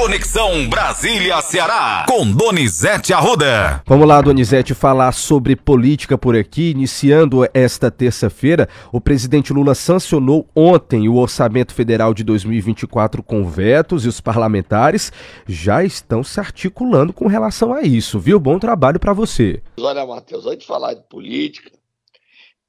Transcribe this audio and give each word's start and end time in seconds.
Conexão 0.00 0.66
Brasília-Ceará, 0.66 2.06
com 2.08 2.32
Donizete 2.32 3.12
Arruda. 3.12 3.82
Vamos 3.86 4.08
lá, 4.08 4.18
Donizete, 4.22 4.72
falar 4.72 5.12
sobre 5.12 5.54
política 5.54 6.16
por 6.16 6.34
aqui. 6.34 6.70
Iniciando 6.70 7.46
esta 7.52 7.90
terça-feira, 7.90 8.66
o 8.90 8.98
presidente 8.98 9.52
Lula 9.52 9.74
sancionou 9.74 10.48
ontem 10.56 11.06
o 11.06 11.16
orçamento 11.16 11.74
federal 11.74 12.14
de 12.14 12.24
2024 12.24 13.22
com 13.22 13.44
vetos 13.44 14.06
e 14.06 14.08
os 14.08 14.22
parlamentares 14.22 15.12
já 15.46 15.84
estão 15.84 16.24
se 16.24 16.40
articulando 16.40 17.12
com 17.12 17.26
relação 17.26 17.74
a 17.74 17.82
isso, 17.82 18.18
viu? 18.18 18.40
Bom 18.40 18.58
trabalho 18.58 18.98
para 18.98 19.12
você. 19.12 19.62
Olha, 19.78 20.06
Matheus, 20.06 20.46
antes 20.46 20.60
de 20.60 20.66
falar 20.66 20.94
de 20.94 21.02
política, 21.10 21.70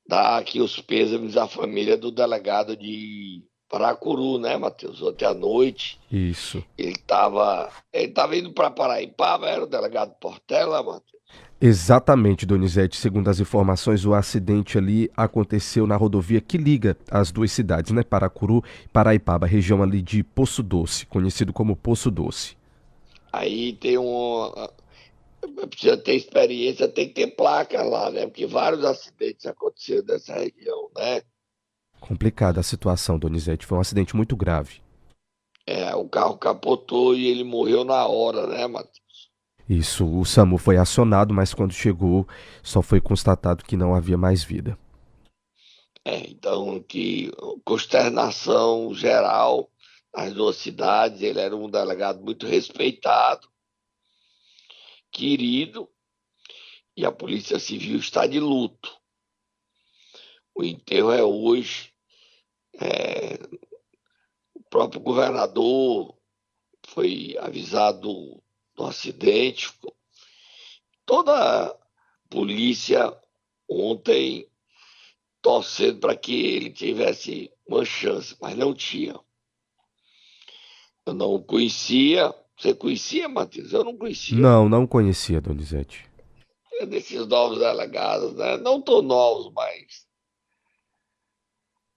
dá 0.06 0.38
aqui 0.38 0.60
os 0.60 0.82
pêsames 0.82 1.38
à 1.38 1.48
família 1.48 1.96
do 1.96 2.12
delegado 2.12 2.76
de 2.76 3.42
Paracuru, 3.72 4.38
né, 4.38 4.58
Matheus? 4.58 5.02
Ontem 5.02 5.24
à 5.24 5.34
noite. 5.34 5.98
Isso. 6.12 6.62
Ele 6.78 6.92
estava 6.92 7.70
ele 7.94 8.10
tava 8.10 8.36
indo 8.36 8.52
para 8.52 8.70
Paraipaba, 8.70 9.48
era 9.48 9.64
o 9.64 9.68
delegado 9.68 10.14
Portela, 10.20 10.84
Matheus? 10.84 11.22
Exatamente, 11.62 12.46
Donizete. 12.46 12.98
Segundo 12.98 13.30
as 13.30 13.40
informações, 13.40 14.04
o 14.06 14.14
acidente 14.14 14.78
ali 14.78 15.10
aconteceu 15.16 15.88
na 15.88 15.96
rodovia 15.96 16.42
que 16.42 16.58
liga 16.58 16.98
as 17.10 17.32
duas 17.32 17.52
cidades, 17.52 17.94
né? 17.94 18.04
Paracuru 18.04 18.62
e 18.84 18.90
Paraipaba, 18.90 19.48
região 19.48 19.82
ali 19.82 20.02
de 20.02 20.22
Poço 20.22 20.62
Doce, 20.62 21.06
conhecido 21.06 21.54
como 21.54 21.76
Poço 21.76 22.12
Doce. 22.12 22.58
Aí 23.32 23.74
tem 23.74 23.98
um. 23.98 24.52
Precisa 25.70 25.96
ter 25.96 26.16
experiência, 26.16 26.90
tem 26.90 27.08
que 27.08 27.14
ter 27.14 27.28
placa 27.28 27.82
lá, 27.84 28.12
né? 28.12 28.26
Porque 28.26 28.46
vários 28.46 28.84
acidentes 28.84 29.46
aconteceram 29.46 30.04
nessa 30.08 30.34
região, 30.34 30.90
né? 30.98 31.22
Complicada 32.02 32.60
a 32.60 32.64
situação, 32.64 33.18
Donizete. 33.18 33.66
Foi 33.66 33.78
um 33.78 33.82
acidente 33.82 34.16
muito 34.16 34.36
grave. 34.36 34.82
É, 35.66 35.96
o 35.96 36.10
carro 36.10 36.38
capotou 36.38 37.16
e 37.16 37.28
ele 37.28 37.46
morreu 37.46 37.86
na 37.86 38.06
hora, 38.06 38.48
né, 38.48 38.68
Matheus? 38.68 39.00
Isso, 39.70 40.06
o 40.06 40.26
SAMU 40.26 40.58
foi 40.58 40.76
acionado, 40.76 41.34
mas 41.34 41.54
quando 41.54 41.72
chegou, 41.72 42.28
só 42.62 42.82
foi 42.82 43.00
constatado 43.00 43.64
que 43.64 43.78
não 43.78 43.96
havia 43.96 44.18
mais 44.18 44.44
vida. 44.44 44.78
É, 46.04 46.30
então, 46.30 46.82
que 46.82 47.32
consternação 47.64 48.94
geral 48.94 49.72
nas 50.14 50.34
duas 50.34 50.58
cidades. 50.58 51.22
Ele 51.22 51.40
era 51.40 51.56
um 51.56 51.70
delegado 51.70 52.22
muito 52.22 52.46
respeitado, 52.46 53.48
querido, 55.12 55.88
e 56.98 57.06
a 57.06 57.12
Polícia 57.12 57.60
Civil 57.60 57.98
está 57.98 58.28
de 58.28 58.40
luto. 58.40 58.92
O 60.54 60.64
enterro 60.64 61.12
é 61.12 61.24
hoje 61.24 61.91
é, 62.82 63.40
o 64.56 64.64
próprio 64.70 65.00
governador 65.00 66.18
foi 66.88 67.38
avisado 67.40 68.42
do 68.76 68.84
acidente. 68.84 69.72
Toda 71.06 71.68
a 71.68 71.78
polícia 72.30 73.16
ontem 73.70 74.48
torcendo 75.42 76.00
para 76.00 76.16
que 76.16 76.34
ele 76.34 76.70
tivesse 76.72 77.52
uma 77.68 77.86
chance, 77.86 78.36
mas 78.42 78.56
não 78.56 78.74
tinha. 78.74 79.20
Eu 81.06 81.14
não 81.14 81.42
conhecia. 81.42 82.34
Você 82.58 82.74
conhecia, 82.74 83.28
Matheus? 83.28 83.74
Eu 83.74 83.84
não 83.84 83.98
conhecia. 83.98 84.38
Não, 84.38 84.70
não 84.70 84.86
conhecia, 84.86 85.42
Donizete. 85.42 86.10
É 86.80 86.86
desses 86.86 87.26
novos 87.28 87.60
delegados, 87.60 88.34
né? 88.36 88.58
Não 88.58 88.82
tão 88.82 89.02
novos, 89.02 89.52
mas 89.54 90.08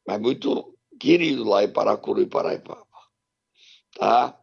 mas 0.06 0.20
muito 0.20 0.73
querido 0.98 1.44
lá 1.44 1.64
em 1.64 1.72
Paracuru 1.72 2.22
e 2.22 2.26
Paraipaba. 2.26 2.86
Tá? 3.92 4.38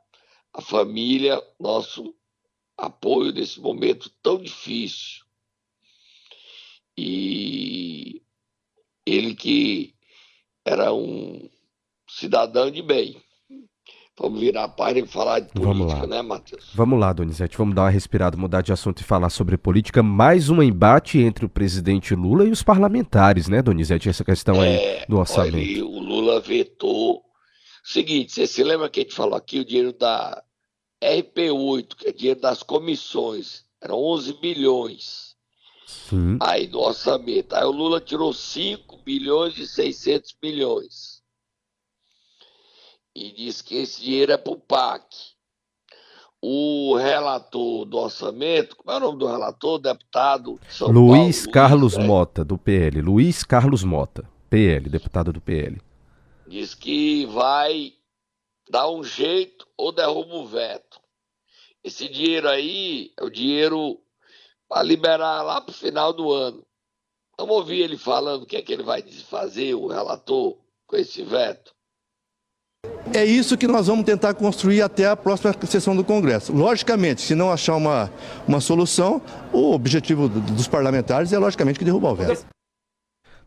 A 0.53 0.61
família, 0.61 1.41
nosso 1.59 2.15
apoio 2.77 3.31
nesse 3.31 3.59
momento 3.59 4.09
tão 4.21 4.41
difícil. 4.41 5.25
E 6.97 8.21
ele 9.05 9.35
que 9.35 9.95
era 10.65 10.93
um 10.93 11.49
cidadão 12.07 12.69
de 12.69 12.81
bem. 12.81 13.21
Vamos 14.19 14.39
virar 14.39 14.65
a 14.65 14.67
página 14.67 15.05
e 15.05 15.09
falar 15.09 15.39
de 15.39 15.51
política, 15.53 16.05
né, 16.05 16.21
Matheus? 16.21 16.71
Vamos 16.75 16.99
lá, 16.99 17.13
Donizete. 17.13 17.57
Vamos 17.57 17.73
dar 17.73 17.83
uma 17.83 17.89
respirada, 17.89 18.35
mudar 18.35 18.61
de 18.61 18.73
assunto 18.73 18.99
e 18.99 19.03
falar 19.03 19.29
sobre 19.29 19.57
política. 19.57 20.03
Mais 20.03 20.49
um 20.49 20.61
embate 20.61 21.17
entre 21.17 21.45
o 21.45 21.49
presidente 21.49 22.13
Lula 22.13 22.45
e 22.45 22.51
os 22.51 22.61
parlamentares, 22.61 23.47
né, 23.47 23.61
Donizete? 23.61 24.09
Essa 24.09 24.23
questão 24.23 24.61
é, 24.61 24.99
aí 24.99 25.05
do 25.07 25.17
orçamento. 25.17 25.55
Olha, 25.55 25.85
o 25.85 25.99
Lula 25.99 26.39
vetou. 26.41 27.23
Seguinte, 27.83 28.33
você 28.33 28.45
se 28.45 28.63
lembra 28.63 28.89
que 28.89 28.99
a 28.99 29.03
gente 29.03 29.15
falou 29.15 29.35
aqui 29.35 29.59
o 29.59 29.65
dinheiro 29.65 29.93
da 29.93 30.43
RP8, 31.01 31.95
que 31.95 32.09
é 32.09 32.11
dinheiro 32.11 32.41
das 32.41 32.61
comissões, 32.61 33.63
eram 33.81 33.95
11 33.95 34.33
bilhões. 34.39 35.35
Sim. 35.87 36.37
Aí 36.41 36.67
do 36.67 36.79
orçamento. 36.79 37.55
Aí 37.55 37.63
o 37.65 37.71
Lula 37.71 37.99
tirou 37.99 38.31
5 38.33 38.97
bilhões 39.03 39.57
e 39.57 39.65
600 39.65 40.35
milhões 40.43 41.10
e 43.15 43.31
diz 43.31 43.61
que 43.61 43.75
esse 43.75 44.01
dinheiro 44.01 44.31
é 44.31 44.37
para 44.37 44.53
o 44.53 44.59
PAC. 44.59 45.05
O 46.41 46.95
relator 46.95 47.85
do 47.85 47.97
orçamento, 47.97 48.75
como 48.75 48.91
é 48.91 48.97
o 48.97 48.99
nome 48.99 49.19
do 49.19 49.27
relator? 49.27 49.77
Deputado 49.77 50.59
São 50.67 50.87
Luiz 50.89 51.41
Paulo, 51.41 51.51
Carlos 51.51 51.97
Mota, 51.97 52.43
do 52.43 52.57
PL. 52.57 52.99
Luiz 53.01 53.43
Carlos 53.43 53.83
Mota, 53.83 54.27
PL, 54.49 54.89
deputado 54.89 55.31
do 55.31 55.39
PL. 55.39 55.79
Diz 56.47 56.73
que 56.73 57.27
vai 57.27 57.93
dar 58.69 58.89
um 58.89 59.03
jeito 59.03 59.67
ou 59.77 59.91
derruba 59.91 60.33
o 60.33 60.47
veto. 60.47 60.99
Esse 61.83 62.09
dinheiro 62.09 62.49
aí 62.49 63.13
é 63.17 63.23
o 63.23 63.29
dinheiro 63.29 63.99
para 64.67 64.81
liberar 64.83 65.43
lá 65.43 65.61
para 65.61 65.71
o 65.71 65.75
final 65.75 66.11
do 66.11 66.31
ano. 66.31 66.65
Vamos 67.37 67.55
ouvir 67.55 67.81
ele 67.81 67.97
falando 67.97 68.43
o 68.43 68.45
que 68.45 68.55
é 68.55 68.61
que 68.61 68.71
ele 68.73 68.83
vai 68.83 69.01
fazer, 69.01 69.73
o 69.75 69.87
relator, 69.87 70.57
com 70.87 70.95
esse 70.95 71.23
veto. 71.23 71.73
É 73.13 73.25
isso 73.25 73.57
que 73.57 73.67
nós 73.67 73.87
vamos 73.87 74.05
tentar 74.05 74.33
construir 74.33 74.81
até 74.81 75.05
a 75.05 75.15
próxima 75.15 75.53
sessão 75.67 75.95
do 75.95 76.03
Congresso. 76.03 76.53
Logicamente, 76.53 77.21
se 77.21 77.35
não 77.35 77.51
achar 77.51 77.75
uma, 77.75 78.09
uma 78.47 78.61
solução, 78.61 79.21
o 79.51 79.73
objetivo 79.73 80.29
dos 80.29 80.67
parlamentares 80.67 81.33
é, 81.33 81.37
logicamente, 81.37 81.77
que 81.77 81.85
derrubar 81.85 82.11
o 82.11 82.15
veto. 82.15 82.45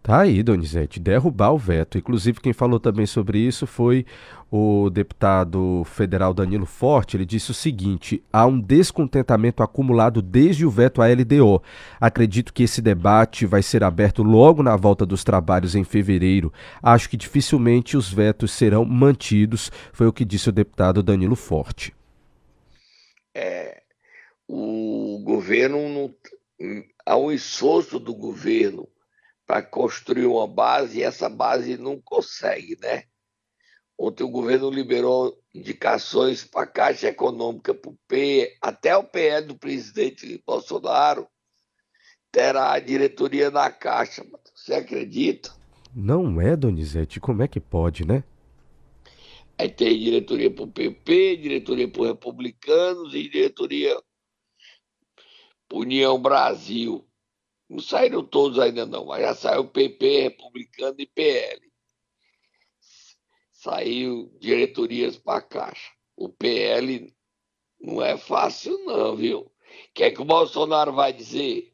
Tá 0.05 0.21
aí, 0.21 0.43
Donizete, 0.43 1.01
derrubar 1.01 1.53
o 1.53 1.57
veto. 1.57 1.97
Inclusive, 1.97 2.39
quem 2.39 2.53
falou 2.53 2.79
também 2.79 3.07
sobre 3.07 3.39
isso 3.39 3.67
foi 3.67 4.05
o 4.51 4.91
deputado 4.91 5.83
federal 5.87 6.35
Danilo 6.35 6.67
Forte. 6.67 7.17
Ele 7.17 7.25
disse 7.25 7.51
o 7.51 7.55
seguinte: 7.55 8.23
há 8.31 8.45
um 8.45 8.61
descontentamento 8.61 9.63
acumulado 9.63 10.21
desde 10.21 10.67
o 10.67 10.71
veto 10.71 11.01
à 11.01 11.07
LDO. 11.07 11.63
Acredito 11.99 12.53
que 12.53 12.65
esse 12.65 12.83
debate 12.83 13.47
vai 13.47 13.63
ser 13.63 13.83
aberto 13.83 14.23
logo 14.23 14.63
na 14.63 14.77
volta 14.77 15.07
dos 15.07 15.25
trabalhos 15.25 15.75
em 15.75 15.85
fevereiro. 15.85 16.53
Acho 16.83 17.09
que 17.09 17.17
dificilmente 17.17 17.97
os 17.97 18.13
vetos 18.13 18.53
serão 18.53 18.85
mantidos, 18.85 19.73
foi 19.91 20.07
o 20.07 20.13
que 20.13 20.27
disse 20.27 20.51
o 20.51 20.53
deputado 20.53 21.03
Danilo 21.03 21.35
Forte. 21.35 21.95
É, 23.35 23.81
o 24.47 25.19
governo. 25.25 26.15
Há 27.07 27.17
um 27.17 27.33
esforço 27.33 27.99
do 27.99 28.15
governo 28.15 28.87
para 29.47 29.63
construir 29.63 30.27
uma 30.27 30.47
base 30.47 30.99
e 30.99 31.03
essa 31.03 31.29
base 31.29 31.77
não 31.77 32.01
consegue, 32.01 32.79
né? 32.81 33.05
Ontem 33.99 34.25
o 34.25 34.31
governo 34.31 34.71
liberou 34.71 35.39
indicações 35.55 36.45
para 36.45 36.63
a 36.63 36.67
Caixa 36.67 37.09
Econômica, 37.09 37.73
para 37.73 37.91
o 37.91 37.99
P, 38.09 38.57
até 38.61 38.97
o 38.97 39.05
PL 39.05 39.47
do 39.47 39.57
presidente 39.57 40.43
Bolsonaro 40.45 41.29
terá 42.33 42.73
a 42.73 42.81
diretoria 42.81 43.51
na 43.51 43.71
Caixa. 43.71 44.27
Você 44.53 44.75
acredita? 44.75 45.55
Não 45.95 46.41
é, 46.41 46.57
Donizete. 46.57 47.21
Como 47.21 47.43
é 47.43 47.49
que 47.49 47.61
pode, 47.61 48.05
né? 48.05 48.25
Aí 49.57 49.69
tem 49.69 49.97
diretoria 49.97 50.51
para 50.51 50.65
o 50.65 50.73
PP, 50.73 51.37
diretoria 51.37 51.87
para 51.87 52.03
os 52.03 52.09
republicanos 52.09 53.15
e 53.15 53.29
diretoria 53.29 53.97
para 55.69 55.79
União 55.79 56.21
Brasil. 56.21 57.07
Não 57.69 57.79
saíram 57.79 58.25
todos 58.25 58.59
ainda 58.59 58.87
não, 58.87 59.07
mas 59.07 59.23
já 59.23 59.35
saiu 59.35 59.69
PP, 59.69 60.23
Republicano 60.23 60.97
e 60.99 61.07
PL. 61.07 61.73
Saiu 63.53 64.31
diretorias 64.39 65.17
para 65.17 65.39
a 65.39 65.43
Caixa. 65.43 65.91
O 66.17 66.29
PL 66.29 67.13
não 67.81 68.03
é 68.03 68.17
fácil 68.17 68.79
não, 68.85 69.17
viu? 69.17 69.41
O 69.41 69.53
que 69.95 70.05
é 70.05 70.11
que 70.11 70.21
o 70.21 70.25
Bolsonaro 70.25 70.93
vai 70.93 71.13
dizer? 71.13 71.74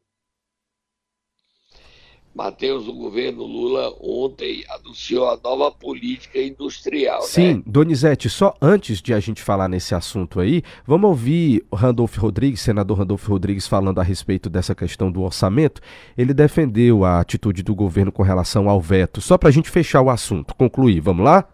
Matheus, 2.32 2.86
o 2.86 2.92
governo 2.92 3.44
Lula 3.44 3.92
ontem 4.00 4.64
anunciou 4.70 5.28
a 5.28 5.38
nova 5.42 5.70
política 5.70 6.40
industrial. 6.40 7.22
Sim, 7.22 7.54
né? 7.54 7.62
Donizete, 7.66 8.30
só 8.30 8.54
antes 8.62 9.02
de 9.02 9.12
a 9.12 9.18
gente 9.18 9.42
falar 9.42 9.68
nesse 9.68 9.94
assunto 9.96 10.38
aí, 10.38 10.62
vamos 10.86 11.08
ouvir 11.10 11.66
o 11.70 11.76
Randolfo 11.76 12.20
Rodrigues, 12.20 12.60
senador 12.60 12.98
Randolfo 12.98 13.30
Rodrigues, 13.30 13.66
falando 13.66 14.00
a 14.00 14.04
respeito 14.04 14.48
dessa 14.48 14.76
questão 14.76 15.10
do 15.10 15.22
orçamento. 15.22 15.80
Ele 16.16 16.32
defendeu 16.32 17.04
a 17.04 17.18
atitude 17.20 17.64
do 17.64 17.74
governo 17.74 18.12
com 18.12 18.22
relação 18.22 18.70
ao 18.70 18.80
veto. 18.80 19.20
Só 19.20 19.36
para 19.36 19.48
a 19.48 19.52
gente 19.52 19.68
fechar 19.68 20.00
o 20.00 20.08
assunto, 20.08 20.54
concluir, 20.54 21.00
vamos 21.00 21.24
lá? 21.24 21.44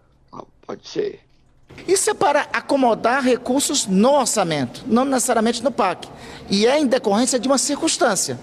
Pode 0.67 0.87
ser. 0.87 1.20
Isso 1.88 2.11
é 2.11 2.14
para 2.14 2.49
acomodar 2.52 3.23
recursos 3.23 3.87
no 3.87 4.12
orçamento, 4.12 4.84
não 4.87 5.05
necessariamente 5.05 5.62
no 5.62 5.70
PAC. 5.70 6.08
E 6.50 6.67
é 6.67 6.78
em 6.78 6.87
decorrência 6.87 7.38
de 7.38 7.49
uma 7.49 7.58
circunstância. 7.58 8.38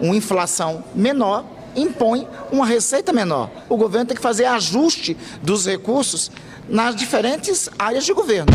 Uma 0.00 0.16
inflação 0.16 0.84
menor 0.94 1.44
impõe 1.76 2.26
uma 2.50 2.66
receita 2.66 3.12
menor. 3.12 3.50
O 3.68 3.76
governo 3.76 4.06
tem 4.06 4.16
que 4.16 4.22
fazer 4.22 4.44
ajuste 4.44 5.16
dos 5.42 5.66
recursos 5.66 6.30
nas 6.68 6.94
diferentes 6.94 7.68
áreas 7.78 8.04
de 8.04 8.12
governo. 8.12 8.52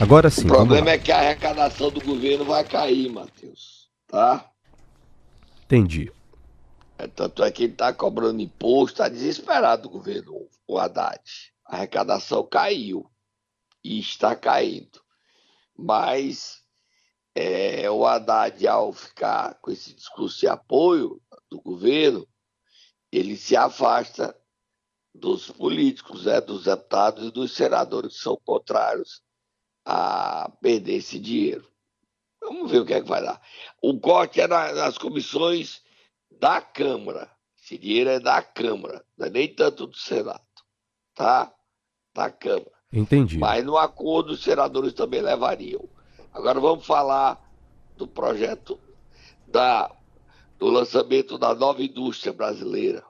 Agora 0.00 0.28
sim. 0.30 0.44
O 0.44 0.48
problema 0.48 0.90
é 0.90 0.98
que 0.98 1.12
a 1.12 1.18
arrecadação 1.18 1.90
do 1.90 2.00
governo 2.00 2.44
vai 2.44 2.64
cair, 2.64 3.08
Matheus. 3.08 3.88
Tá? 4.08 4.50
Entendi. 5.64 6.10
É, 6.98 7.06
tanto 7.06 7.44
é 7.44 7.50
que 7.50 7.62
ele 7.62 7.72
está 7.72 7.92
cobrando 7.92 8.42
imposto, 8.42 8.94
está 8.94 9.08
desesperado 9.08 9.88
o 9.88 9.90
governo, 9.92 10.48
o 10.66 10.78
Haddad. 10.78 11.22
A 11.64 11.76
arrecadação 11.76 12.44
caiu 12.44 13.06
e 13.84 14.00
está 14.00 14.34
caindo. 14.34 15.00
Mas 15.78 16.62
é, 17.34 17.88
o 17.88 18.04
Haddad, 18.04 18.66
ao 18.66 18.92
ficar 18.92 19.54
com 19.62 19.70
esse 19.70 19.94
discurso 19.94 20.40
de 20.40 20.48
apoio 20.48 21.21
do 21.52 21.60
governo, 21.60 22.26
ele 23.10 23.36
se 23.36 23.54
afasta 23.54 24.34
dos 25.14 25.50
políticos, 25.50 26.24
né, 26.24 26.40
dos 26.40 26.64
deputados 26.64 27.28
e 27.28 27.30
dos 27.30 27.52
senadores 27.52 28.16
que 28.16 28.22
são 28.22 28.38
contrários 28.42 29.22
a 29.84 30.50
perder 30.62 30.94
esse 30.94 31.18
dinheiro. 31.18 31.70
Vamos 32.40 32.70
ver 32.70 32.80
o 32.80 32.86
que 32.86 32.94
é 32.94 33.02
que 33.02 33.08
vai 33.08 33.22
dar. 33.22 33.40
O 33.82 34.00
corte 34.00 34.40
é 34.40 34.46
nas 34.46 34.96
comissões 34.96 35.82
da 36.30 36.62
Câmara. 36.62 37.30
Esse 37.62 37.76
dinheiro 37.76 38.10
é 38.10 38.18
da 38.18 38.42
Câmara, 38.42 39.04
não 39.16 39.26
é 39.26 39.30
nem 39.30 39.54
tanto 39.54 39.86
do 39.86 39.96
Senado, 39.96 40.42
tá? 41.14 41.52
Da 42.14 42.30
Câmara. 42.30 42.72
Entendi. 42.90 43.38
Mas 43.38 43.64
no 43.64 43.76
acordo 43.76 44.32
os 44.32 44.42
senadores 44.42 44.94
também 44.94 45.20
levariam. 45.20 45.86
Agora 46.32 46.58
vamos 46.58 46.86
falar 46.86 47.38
do 47.96 48.08
projeto 48.08 48.80
da, 49.46 49.94
do 50.62 50.70
lançamento 50.70 51.36
da 51.36 51.52
nova 51.56 51.82
indústria 51.82 52.32
brasileira. 52.32 53.02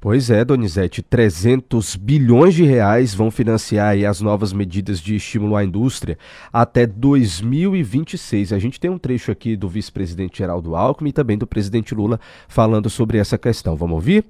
Pois 0.00 0.30
é, 0.30 0.42
Donizete, 0.42 1.02
300 1.02 1.96
bilhões 1.96 2.54
de 2.54 2.64
reais 2.64 3.14
vão 3.14 3.30
financiar 3.30 3.94
as 4.08 4.22
novas 4.22 4.54
medidas 4.54 5.00
de 5.00 5.14
estímulo 5.14 5.54
à 5.54 5.62
indústria 5.62 6.18
até 6.50 6.86
2026. 6.86 8.54
A 8.54 8.58
gente 8.58 8.80
tem 8.80 8.90
um 8.90 8.96
trecho 8.96 9.30
aqui 9.30 9.54
do 9.54 9.68
vice-presidente 9.68 10.38
Geraldo 10.38 10.74
Alckmin 10.74 11.10
e 11.10 11.12
também 11.12 11.36
do 11.36 11.46
presidente 11.46 11.94
Lula 11.94 12.18
falando 12.48 12.88
sobre 12.88 13.18
essa 13.18 13.36
questão. 13.36 13.76
Vamos 13.76 13.96
ouvir? 13.96 14.24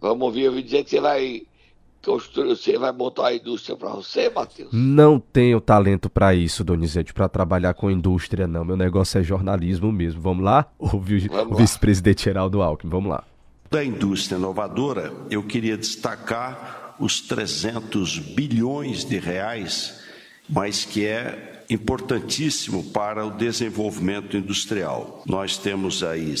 Vamos 0.00 0.24
ouvir. 0.24 0.42
Eu 0.42 0.50
ouvi 0.50 0.64
dizer 0.64 0.82
que 0.82 0.90
você 0.90 1.00
vai 1.00 1.42
você 2.02 2.78
vai 2.78 2.92
montar 2.92 3.28
a 3.28 3.34
indústria 3.34 3.76
para 3.76 3.90
você, 3.90 4.30
Matheus? 4.30 4.70
Não 4.72 5.18
tenho 5.20 5.60
talento 5.60 6.08
para 6.08 6.34
isso, 6.34 6.64
Donizete, 6.64 7.12
para 7.12 7.28
trabalhar 7.28 7.74
com 7.74 7.90
indústria, 7.90 8.46
não. 8.46 8.64
Meu 8.64 8.76
negócio 8.76 9.20
é 9.20 9.22
jornalismo 9.22 9.92
mesmo. 9.92 10.20
Vamos 10.20 10.44
lá? 10.44 10.66
Ouvir 10.78 11.30
o 11.30 11.54
vice-presidente 11.54 12.24
Geraldo 12.24 12.62
Alckmin. 12.62 12.90
Vamos 12.90 13.10
lá 13.10 13.24
da 13.70 13.84
indústria 13.84 14.36
inovadora, 14.36 15.12
eu 15.30 15.44
queria 15.44 15.76
destacar 15.76 16.96
os 16.98 17.20
300 17.20 18.18
bilhões 18.18 19.04
de 19.04 19.16
reais, 19.16 20.00
mas 20.48 20.84
que 20.84 21.06
é 21.06 21.62
importantíssimo 21.70 22.82
para 22.90 23.24
o 23.24 23.30
desenvolvimento 23.30 24.36
industrial. 24.36 25.22
Nós 25.24 25.56
temos 25.56 26.02
aí 26.02 26.34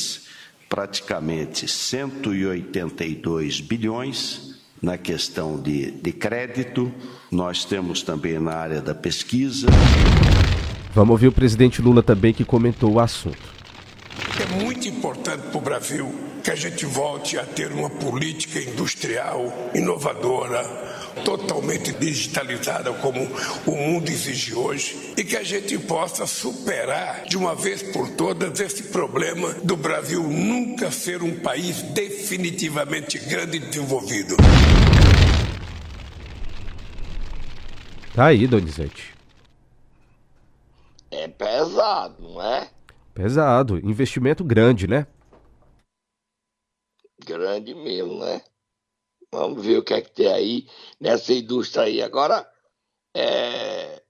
praticamente 0.68 1.68
182 1.68 3.60
bilhões 3.60 4.49
na 4.80 4.96
questão 4.96 5.60
de, 5.60 5.90
de 5.90 6.12
crédito, 6.12 6.92
nós 7.30 7.64
temos 7.64 8.02
também 8.02 8.38
na 8.38 8.54
área 8.54 8.80
da 8.80 8.94
pesquisa. 8.94 9.66
Vamos 10.94 11.12
ouvir 11.12 11.28
o 11.28 11.32
presidente 11.32 11.80
Lula 11.80 12.02
também 12.02 12.32
que 12.32 12.44
comentou 12.44 12.92
o 12.92 13.00
assunto. 13.00 13.60
É 14.40 14.62
muito 14.62 14.88
importante 14.88 15.42
para 15.48 15.58
o 15.58 15.60
Brasil 15.60 16.12
que 16.42 16.50
a 16.50 16.56
gente 16.56 16.86
volte 16.86 17.38
a 17.38 17.44
ter 17.44 17.70
uma 17.72 17.90
política 17.90 18.58
industrial 18.58 19.52
inovadora, 19.74 20.62
totalmente 21.24 21.92
digitalizada, 21.92 22.92
como 22.94 23.20
o 23.66 23.76
mundo 23.76 24.08
exige 24.08 24.54
hoje, 24.54 25.14
e 25.16 25.24
que 25.24 25.36
a 25.36 25.42
gente 25.42 25.78
possa 25.78 26.26
superar 26.26 27.24
de 27.24 27.36
uma 27.36 27.54
vez 27.54 27.82
por 27.82 28.08
todas 28.10 28.60
esse 28.60 28.84
problema 28.84 29.52
do 29.62 29.76
Brasil 29.76 30.22
nunca 30.22 30.90
ser 30.90 31.22
um 31.22 31.38
país 31.40 31.82
definitivamente 31.82 33.18
grande 33.18 33.56
e 33.56 33.60
desenvolvido. 33.60 34.36
Tá 38.14 38.26
aí, 38.26 38.46
Donizete. 38.46 39.14
É 41.10 41.26
pesado, 41.28 42.16
não 42.20 42.42
é? 42.42 42.68
Pesado, 43.14 43.78
investimento 43.78 44.44
grande, 44.44 44.86
né? 44.86 45.06
Grande 47.24 47.74
mesmo, 47.74 48.18
né? 48.18 48.40
Vamos 49.32 49.64
ver 49.64 49.78
o 49.78 49.84
que 49.84 49.94
é 49.94 50.00
que 50.00 50.10
tem 50.10 50.32
aí 50.32 50.66
nessa 50.98 51.32
indústria 51.32 51.84
aí. 51.84 52.02
Agora, 52.02 52.48
é... 53.14 54.02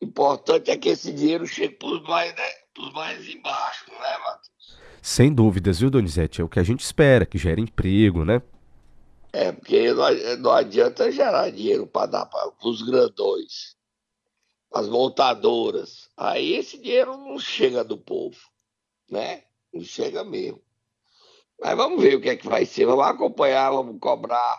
importante 0.00 0.70
é 0.70 0.76
que 0.76 0.88
esse 0.88 1.12
dinheiro 1.12 1.46
chegue 1.46 1.76
para 1.76 1.88
os 1.88 2.02
mais, 2.02 2.34
né? 2.34 2.60
mais 2.92 3.28
embaixo, 3.28 3.90
né, 3.90 4.18
Matheus? 4.18 4.78
Sem 5.02 5.32
dúvidas, 5.32 5.80
viu, 5.80 5.90
Donizete? 5.90 6.40
É 6.40 6.44
o 6.44 6.48
que 6.48 6.58
a 6.58 6.62
gente 6.62 6.80
espera, 6.80 7.26
que 7.26 7.38
gere 7.38 7.60
emprego, 7.60 8.24
né? 8.24 8.42
É, 9.32 9.52
porque 9.52 9.92
não, 9.92 10.36
não 10.38 10.50
adianta 10.50 11.10
gerar 11.12 11.50
dinheiro 11.50 11.86
para 11.86 12.06
dar 12.06 12.26
para 12.26 12.52
os 12.64 12.82
grandões 12.82 13.76
as 14.72 14.88
montadoras. 14.88 16.08
Aí 16.16 16.54
esse 16.54 16.78
dinheiro 16.78 17.16
não 17.16 17.38
chega 17.38 17.82
do 17.84 17.98
povo, 17.98 18.38
né? 19.10 19.44
Não 19.72 19.82
chega 19.82 20.24
mesmo. 20.24 20.62
Mas 21.62 21.76
vamos 21.76 22.02
ver 22.02 22.16
o 22.16 22.20
que 22.20 22.30
é 22.30 22.36
que 22.36 22.48
vai 22.48 22.64
ser. 22.64 22.86
Vamos 22.86 23.04
acompanhar, 23.04 23.70
vamos 23.70 23.98
cobrar 24.00 24.58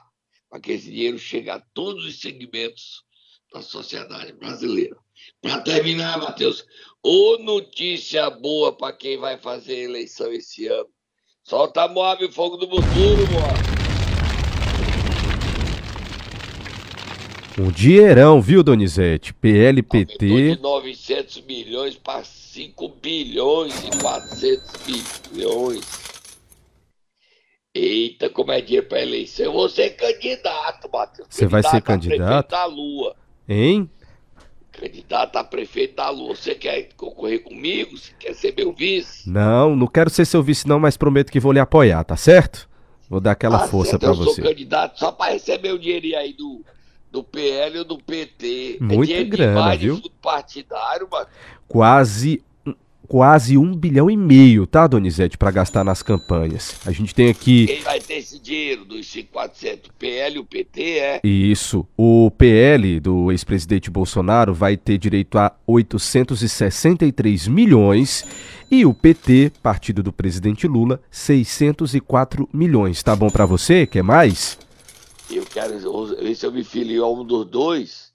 para 0.50 0.59
que 0.59 0.74
esse 0.74 0.92
dinheiro 0.92 1.18
chegue 1.18 1.50
a 1.50 1.59
todos 1.74 2.06
os 2.06 2.19
segmentos 2.21 3.03
da 3.51 3.62
sociedade 3.62 4.33
brasileira. 4.33 4.95
Para 5.42 5.62
terminar, 5.62 6.19
Matheus, 6.19 6.63
ô 7.03 7.38
notícia 7.39 8.30
boa 8.30 8.71
para 8.75 8.94
quem 8.94 9.18
vai 9.18 9.38
fazer 9.38 9.80
eleição 9.80 10.31
esse 10.31 10.68
ano. 10.68 10.89
Solta 11.44 11.83
a 11.83 11.88
Moab 11.88 12.24
o 12.24 12.31
fogo 12.31 12.57
do 12.57 12.68
futuro, 12.69 13.27
Moab. 13.31 13.81
Um 17.59 17.71
dinheirão, 17.71 18.42
viu, 18.42 18.63
Donizete? 18.63 19.33
PLPT. 19.33 20.25
Aumentou 20.30 20.81
de 20.81 20.88
900 20.88 21.42
milhões 21.42 21.96
para 21.96 22.24
5 22.24 22.89
bilhões 23.01 23.74
e 23.84 24.01
400 24.01 24.72
bilhões. 25.31 26.11
Eita, 27.74 28.30
como 28.30 28.51
é 28.51 28.60
dinheiro 28.60 28.88
para 28.88 29.01
eleição. 29.01 29.46
Eu 29.46 29.54
vou 29.54 29.70
ser 29.70 29.92
candidato, 29.92 30.90
Matheus. 30.92 31.28
Você 31.30 31.46
vai 31.48 31.63
ser 31.63 31.82
candidato? 31.82 32.50
da 32.50 32.66
Lua. 32.66 33.16
Hein? 33.48 33.90
Candidato 34.74 35.38
a 35.38 35.44
prefeito 35.44 35.96
da 35.96 36.10
Lua. 36.10 36.36
Você 36.36 36.54
quer 36.54 36.90
concorrer 36.98 37.42
comigo? 37.42 37.98
Você 37.98 38.12
quer 38.20 38.34
ser 38.34 38.54
meu 38.58 38.74
vice? 38.74 39.30
Não, 39.30 39.74
não 39.75 39.88
quero 39.88 40.10
ser 40.10 40.25
seu 40.25 40.44
vice, 40.44 40.68
não, 40.68 40.80
mas 40.80 40.98
prometo 40.98 41.32
que 41.32 41.40
vou 41.40 41.54
lhe 41.54 41.60
apoiar, 41.60 42.04
tá 42.04 42.18
certo? 42.18 42.70
Vou 43.10 43.22
dar 43.22 43.32
aquela 43.32 43.63
ah, 43.63 43.68
força 43.68 43.98
para 43.98 44.12
você. 44.12 44.30
Eu 44.30 44.36
sou 44.36 44.44
candidato 44.44 45.00
só 45.00 45.12
para 45.12 45.32
receber 45.32 45.72
o 45.72 45.80
dinheirinho 45.80 46.18
aí 46.18 46.34
do 46.34 46.62
do 47.12 47.24
PL 47.24 47.80
ou 47.80 47.86
do 47.86 47.98
PT. 47.98 48.78
Muito 48.80 49.12
é 49.12 49.24
grana, 49.25 49.75
viu? 49.75 50.01
Partidário, 50.22 51.08
mano. 51.12 51.28
Quase 51.68 52.42
quase 53.12 53.58
um 53.58 53.75
bilhão 53.75 54.10
e 54.10 54.15
meio, 54.15 54.65
tá, 54.65 54.88
Donizete, 54.88 55.38
para 55.38 55.51
gastar 55.51 55.84
nas 55.84 56.01
campanhas. 56.01 56.80
A 56.86 56.94
gente 56.94 57.13
tem 57.13 57.30
aqui. 57.30 57.68
Quem 57.68 57.82
vai 57.82 58.00
ter 58.00 58.13
esse 58.13 58.39
dinheiro 58.39 58.86
dos 58.86 59.06
5,400? 59.06 59.89
O 59.89 59.94
PL 59.96 60.36
e 60.38 60.39
o 60.39 60.46
PT, 60.46 60.82
é? 60.82 61.20
Isso. 61.22 61.86
O 61.98 62.32
PL 62.32 63.01
do 63.01 63.30
ex-presidente 63.30 63.91
Bolsonaro 63.91 64.53
vai 64.53 64.77
ter 64.77 64.98
direito 64.98 65.38
a 65.38 65.53
863 65.68 67.50
milhões 67.50 68.25
e 68.72 68.86
o 68.86 68.94
PT, 68.94 69.51
partido 69.62 70.01
do 70.01 70.13
presidente 70.13 70.65
Lula, 70.65 71.01
604 71.12 72.48
milhões. 72.53 73.03
Tá 73.03 73.13
bom 73.13 73.30
para 73.30 73.46
você? 73.46 73.86
Quer 73.86 74.03
mais? 74.03 74.58
eu 75.30 75.46
quero 75.46 75.74
ver 76.15 76.34
se 76.34 76.46
eu 76.46 76.51
me 76.53 76.63
filio 76.63 77.03
a 77.03 77.12
um 77.12 77.25
dos 77.25 77.46
dois. 77.46 78.13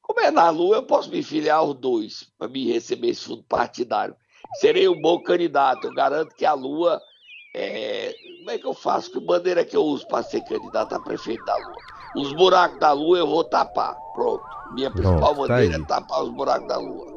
Como 0.00 0.20
é 0.20 0.30
na 0.30 0.50
Lua, 0.50 0.76
eu 0.76 0.82
posso 0.84 1.10
me 1.10 1.20
filiar 1.20 1.58
aos 1.58 1.74
dois 1.74 2.28
para 2.38 2.46
me 2.46 2.70
receber 2.70 3.08
esse 3.08 3.24
fundo 3.24 3.42
partidário. 3.42 4.14
Serei 4.60 4.88
um 4.88 5.00
bom 5.00 5.18
candidato. 5.20 5.86
Eu 5.86 5.94
garanto 5.94 6.34
que 6.34 6.44
a 6.44 6.52
Lua. 6.52 7.00
É... 7.54 8.14
Como 8.38 8.50
é 8.50 8.58
que 8.58 8.66
eu 8.66 8.74
faço? 8.74 9.10
Que 9.10 9.20
bandeira 9.20 9.64
que 9.64 9.76
eu 9.76 9.82
uso 9.82 10.06
para 10.08 10.22
ser 10.22 10.40
candidato 10.42 10.94
a 10.94 11.00
prefeito 11.00 11.44
da 11.44 11.56
Lua? 11.56 11.76
Os 12.16 12.32
buracos 12.32 12.78
da 12.78 12.92
Lua 12.92 13.18
eu 13.18 13.26
vou 13.26 13.44
tapar. 13.44 13.96
Pronto. 14.14 14.44
Minha 14.74 14.90
principal 14.90 15.34
Pronto, 15.34 15.48
tá 15.48 15.54
bandeira 15.54 15.78
tá 15.78 15.96
é 15.96 16.00
tapar 16.00 16.22
os 16.22 16.30
buracos 16.30 16.68
da 16.68 16.78
Lua. 16.78 17.16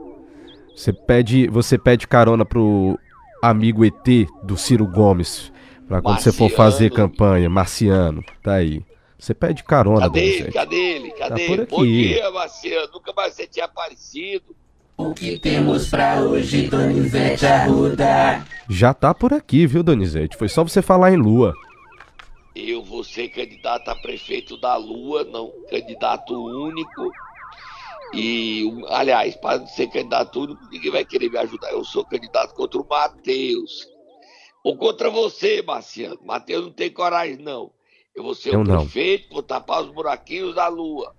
Você 0.76 0.94
pede, 0.94 1.48
você 1.48 1.78
pede 1.78 2.08
carona 2.08 2.46
pro 2.46 2.98
amigo 3.42 3.84
ET 3.86 4.28
do 4.44 4.56
Ciro 4.58 4.88
Gomes 4.88 5.52
para 5.88 6.02
quando 6.02 6.14
Marciano. 6.16 6.34
você 6.34 6.38
for 6.38 6.50
fazer 6.56 6.92
campanha, 6.92 7.50
Marciano. 7.50 8.24
Tá 8.44 8.54
aí. 8.56 8.86
Você 9.18 9.34
pede 9.34 9.64
carona, 9.64 10.02
Cadê 10.02 10.20
ele? 10.22 10.52
Cadê 10.52 10.76
ele? 10.76 11.12
Cadê 11.12 11.42
Tá 11.42 11.48
por 11.48 11.54
ele? 11.54 11.62
aqui. 11.64 11.76
Bom 11.76 11.84
dia, 11.84 12.32
Marciano. 12.32 12.90
Nunca 12.94 13.12
mais 13.14 13.34
você 13.34 13.46
tinha 13.48 13.66
aparecido. 13.66 14.56
O 15.00 15.14
que 15.14 15.40
temos 15.40 15.88
pra 15.88 16.20
hoje, 16.20 16.68
Donizete 16.68 17.46
Arruda? 17.46 18.46
Já 18.70 18.94
tá 18.94 19.14
por 19.14 19.32
aqui, 19.34 19.66
viu, 19.66 19.82
Donizete? 19.82 20.36
Foi 20.36 20.50
só 20.50 20.62
você 20.62 20.82
falar 20.82 21.14
em 21.14 21.16
lua. 21.16 21.54
Eu 22.54 22.84
vou 22.84 23.02
ser 23.02 23.30
candidato 23.30 23.88
a 23.88 23.96
prefeito 23.96 24.58
da 24.60 24.76
Lua, 24.76 25.24
não 25.24 25.54
candidato 25.70 26.34
único. 26.34 27.10
E, 28.14 28.66
um, 28.66 28.86
aliás, 28.94 29.38
para 29.38 29.66
ser 29.68 29.88
candidato 29.88 30.42
único, 30.42 30.68
ninguém 30.70 30.92
vai 30.92 31.06
querer 31.06 31.32
me 31.32 31.38
ajudar. 31.38 31.72
Eu 31.72 31.86
sou 31.86 32.04
candidato 32.04 32.54
contra 32.54 32.82
o 32.82 32.86
Matheus. 32.86 33.88
Ou 34.66 34.76
contra 34.76 35.10
você, 35.10 35.62
Marciano. 35.62 36.20
Matheus 36.26 36.66
não 36.66 36.74
tem 36.74 36.92
coragem, 36.92 37.38
não. 37.38 37.72
Eu 38.14 38.24
vou 38.24 38.36
ser 38.36 38.54
Eu 38.54 38.60
o 38.60 38.64
não. 38.66 38.80
prefeito, 38.82 39.32
vou 39.32 39.42
tapar 39.44 39.82
os 39.82 39.92
buraquinhos 39.92 40.56
da 40.56 40.68
Lua. 40.68 41.16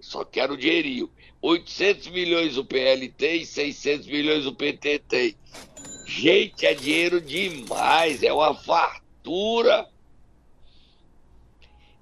Só 0.00 0.24
quero 0.24 0.56
dinheirinho. 0.56 1.10
800 1.40 2.08
milhões 2.08 2.56
o 2.56 2.64
PLT 2.64 3.36
e 3.36 3.46
600 3.46 4.06
milhões 4.06 4.46
o 4.46 4.54
PT 4.54 5.00
tem. 5.00 5.36
Gente, 6.06 6.66
é 6.66 6.74
dinheiro 6.74 7.20
demais, 7.20 8.22
é 8.22 8.32
uma 8.32 8.54
fartura. 8.54 9.88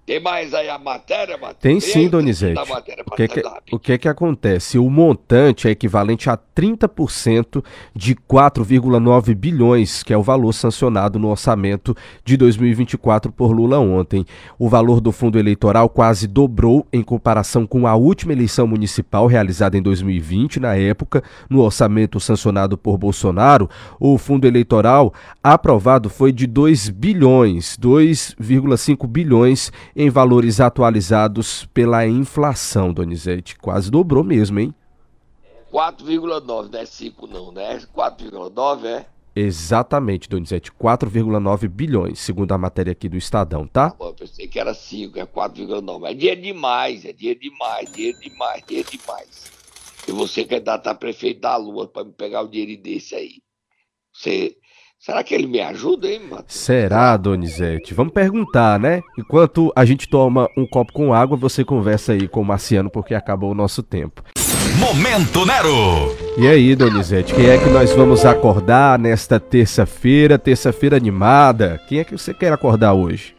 Tem 0.06 0.20
mais 0.20 0.52
aí 0.52 0.68
a 0.68 0.78
matéria, 0.78 1.38
Matheus? 1.38 1.56
Tem 1.60 1.80
sim, 1.80 2.10
Donizete. 2.10 2.54
matéria 2.68 3.02
O 3.06 3.16
que, 3.16 3.26
que, 3.26 3.40
trás, 3.40 3.58
o 3.72 3.78
que 3.78 3.96
que 3.96 4.08
acontece? 4.08 4.78
O 4.78 4.90
montante 4.90 5.66
é 5.66 5.70
equivalente 5.70 6.28
a 6.28 6.36
30% 6.36 7.64
de 7.94 8.14
4,9 8.14 9.34
bilhões, 9.34 10.02
que 10.02 10.12
é 10.12 10.18
o 10.18 10.22
valor 10.22 10.52
sancionado 10.52 11.18
no 11.18 11.30
orçamento 11.30 11.96
de 12.22 12.36
2024 12.36 13.32
por 13.32 13.52
Lula 13.52 13.78
ontem. 13.78 14.26
O 14.58 14.68
valor 14.68 15.00
do 15.00 15.10
fundo 15.10 15.38
eleitoral 15.38 15.88
quase 15.88 16.26
dobrou 16.26 16.86
em 16.92 17.02
comparação 17.02 17.66
com 17.66 17.86
a 17.86 17.94
última 17.94 18.34
eleição 18.34 18.66
municipal 18.66 19.26
realizada 19.26 19.78
em 19.78 19.82
2020. 19.82 20.60
Na 20.60 20.76
época, 20.76 21.24
no 21.48 21.62
orçamento 21.62 22.20
sancionado 22.20 22.76
por 22.76 22.98
Bolsonaro, 22.98 23.70
o 23.98 24.18
fundo 24.18 24.46
eleitoral 24.46 25.14
aprovado 25.42 26.10
foi 26.10 26.30
de 26.30 26.46
2 26.46 26.90
bilhões, 26.90 27.78
2,5 27.80 29.06
bilhões 29.06 29.72
em 29.96 30.10
valores 30.10 30.60
atualizados 30.60 31.66
pela 31.66 32.06
inflação, 32.06 32.92
Donizete. 32.92 33.56
Quase 33.56 33.90
dobrou 33.90 34.24
mesmo, 34.24 34.58
hein? 34.58 34.74
4,9, 35.72 36.70
não 36.70 36.78
é 36.78 36.86
5 36.86 37.26
não, 37.26 37.52
né? 37.52 37.78
4,9 37.94 38.84
é? 38.84 39.06
Exatamente, 39.36 40.28
Donizete. 40.28 40.70
4,9 40.70 41.68
bilhões, 41.68 42.20
segundo 42.20 42.52
a 42.52 42.58
matéria 42.58 42.92
aqui 42.92 43.08
do 43.08 43.16
Estadão, 43.16 43.66
tá? 43.66 43.94
Eu 43.98 44.14
pensei 44.14 44.46
que 44.46 44.60
era 44.60 44.72
5, 44.72 45.18
é 45.18 45.26
4,9. 45.26 46.00
Mas 46.00 46.12
é 46.12 46.14
dinheiro 46.14 46.40
demais, 46.42 47.04
é 47.04 47.12
dinheiro 47.12 47.40
demais, 47.40 47.92
dinheiro 47.92 48.20
demais, 48.20 48.62
dinheiro 48.66 48.88
demais. 48.88 49.52
E 50.06 50.12
você 50.12 50.44
candidato 50.44 50.86
a 50.86 50.94
prefeito 50.94 51.40
da 51.40 51.56
Lua 51.56 51.88
para 51.88 52.04
me 52.04 52.12
pegar 52.12 52.42
o 52.42 52.48
dinheiro 52.48 52.80
desse 52.80 53.14
aí. 53.14 53.42
Você... 54.12 54.56
Será 55.04 55.22
que 55.22 55.34
ele 55.34 55.46
me 55.46 55.60
ajuda, 55.60 56.08
hein, 56.08 56.20
Matheus? 56.30 56.44
Será, 56.48 57.14
Donizete? 57.18 57.92
Vamos 57.92 58.14
perguntar, 58.14 58.80
né? 58.80 59.02
Enquanto 59.18 59.70
a 59.76 59.84
gente 59.84 60.08
toma 60.08 60.48
um 60.56 60.66
copo 60.66 60.94
com 60.94 61.12
água, 61.12 61.36
você 61.36 61.62
conversa 61.62 62.12
aí 62.12 62.26
com 62.26 62.40
o 62.40 62.44
Marciano, 62.44 62.88
porque 62.88 63.14
acabou 63.14 63.50
o 63.50 63.54
nosso 63.54 63.82
tempo. 63.82 64.22
Momento 64.78 65.44
Nero. 65.44 65.68
E 66.38 66.46
aí, 66.48 66.74
Donizete, 66.74 67.34
quem 67.34 67.46
é 67.50 67.58
que 67.58 67.68
nós 67.68 67.92
vamos 67.92 68.24
acordar 68.24 68.98
nesta 68.98 69.38
terça-feira? 69.38 70.38
Terça-feira 70.38 70.96
animada. 70.96 71.78
Quem 71.86 71.98
é 71.98 72.04
que 72.04 72.16
você 72.16 72.32
quer 72.32 72.50
acordar 72.54 72.94
hoje? 72.94 73.36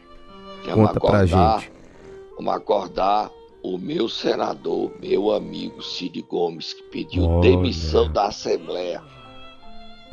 Vamos 0.66 0.86
Conta 0.86 1.00
pra 1.00 1.08
acordar- 1.22 1.58
gente. 1.60 1.72
Vamos 2.36 2.54
acordar 2.54 3.30
o 3.60 3.76
meu 3.76 4.08
senador, 4.08 4.92
meu 5.02 5.32
amigo 5.32 5.82
Cid 5.82 6.22
Gomes, 6.30 6.72
que 6.74 6.82
pediu 6.84 7.24
Olha. 7.24 7.40
demissão 7.50 8.08
da 8.12 8.26
Assembleia. 8.28 9.02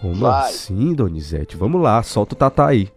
Como 0.03 0.15
Vai. 0.15 0.49
assim, 0.49 0.93
Donizete? 0.93 1.55
Vamos 1.55 1.81
lá, 1.81 2.03
solta 2.03 2.35
o 2.35 2.37
Tatá 2.37 2.67
aí. 2.67 2.91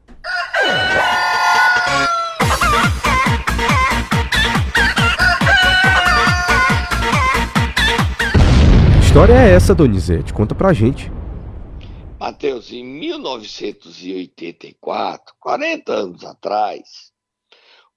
Que 8.98 9.06
história 9.06 9.34
é 9.34 9.54
essa, 9.54 9.72
Donizete? 9.72 10.32
Conta 10.32 10.52
pra 10.52 10.72
gente. 10.72 11.08
Mateus, 12.18 12.72
em 12.72 12.84
1984, 12.84 15.32
40 15.38 15.92
anos 15.92 16.24
atrás, 16.24 17.12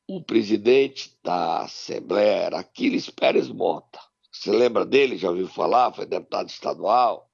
o 0.07 0.23
presidente 0.23 1.17
da 1.23 1.61
Assembleia 1.61 2.43
era 2.43 2.59
Aquiles 2.59 3.09
Pérez 3.09 3.49
Mota. 3.49 3.97
Você 4.31 4.51
lembra 4.51 4.85
dele? 4.85 5.17
Já 5.17 5.31
ouviu 5.31 5.47
falar? 5.47 5.91
Foi 5.93 6.05
deputado 6.05 6.49
estadual. 6.49 7.27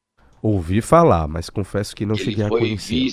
Ouvi 0.47 0.79
falar, 0.79 1.27
mas 1.27 1.49
confesso 1.49 1.95
que 1.95 2.05
não 2.05 2.15
Ele 2.15 2.23
cheguei 2.23 2.45
a 2.45 2.49
foi 2.49 2.59
conhecer. 2.59 3.09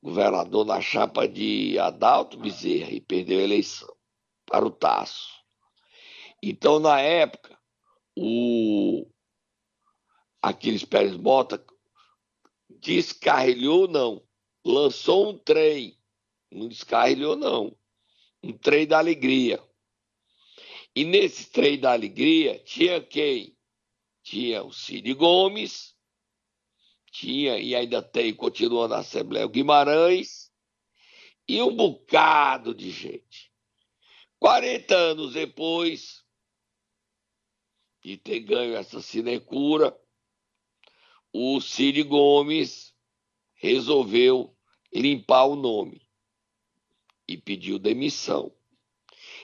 vice-governador 0.00 0.64
na 0.64 0.80
chapa 0.80 1.26
de 1.26 1.76
Adalto 1.80 2.38
Bezerra 2.38 2.92
e 2.92 3.00
perdeu 3.00 3.40
a 3.40 3.42
eleição 3.42 3.92
para 4.46 4.64
o 4.64 4.70
Tasso. 4.70 5.28
Então, 6.40 6.78
na 6.78 7.00
época, 7.00 7.58
o 8.16 9.04
Aquiles 10.40 10.84
Pérez 10.84 11.16
Mota 11.16 11.60
descarrilhou, 12.70 13.88
não. 13.88 14.22
Lançou 14.64 15.30
um 15.30 15.36
trem. 15.36 15.98
Não 16.52 16.68
descarrilhou, 16.68 17.34
não. 17.34 17.76
Um 18.44 18.52
trem 18.52 18.86
da 18.86 18.98
alegria. 18.98 19.60
E 20.94 21.04
nesse 21.04 21.50
trem 21.50 21.80
da 21.80 21.92
alegria 21.92 22.60
tinha 22.60 23.00
quem? 23.00 23.56
Tinha 24.22 24.62
o 24.62 24.72
Cid 24.72 25.12
Gomes, 25.14 25.97
tinha 27.10 27.58
e 27.58 27.74
ainda 27.74 28.02
tem, 28.02 28.34
continua 28.34 28.88
na 28.88 28.98
Assembleia, 28.98 29.46
o 29.46 29.50
Guimarães 29.50 30.50
e 31.46 31.62
um 31.62 31.74
bocado 31.74 32.74
de 32.74 32.90
gente. 32.90 33.50
40 34.38 34.94
anos 34.94 35.32
depois 35.32 36.24
de 38.02 38.16
ter 38.16 38.40
ganho 38.40 38.76
essa 38.76 39.00
sinecura, 39.00 39.98
o 41.32 41.60
Cid 41.60 42.02
Gomes 42.04 42.94
resolveu 43.54 44.56
limpar 44.92 45.44
o 45.44 45.56
nome 45.56 46.06
e 47.26 47.36
pediu 47.36 47.78
demissão. 47.78 48.52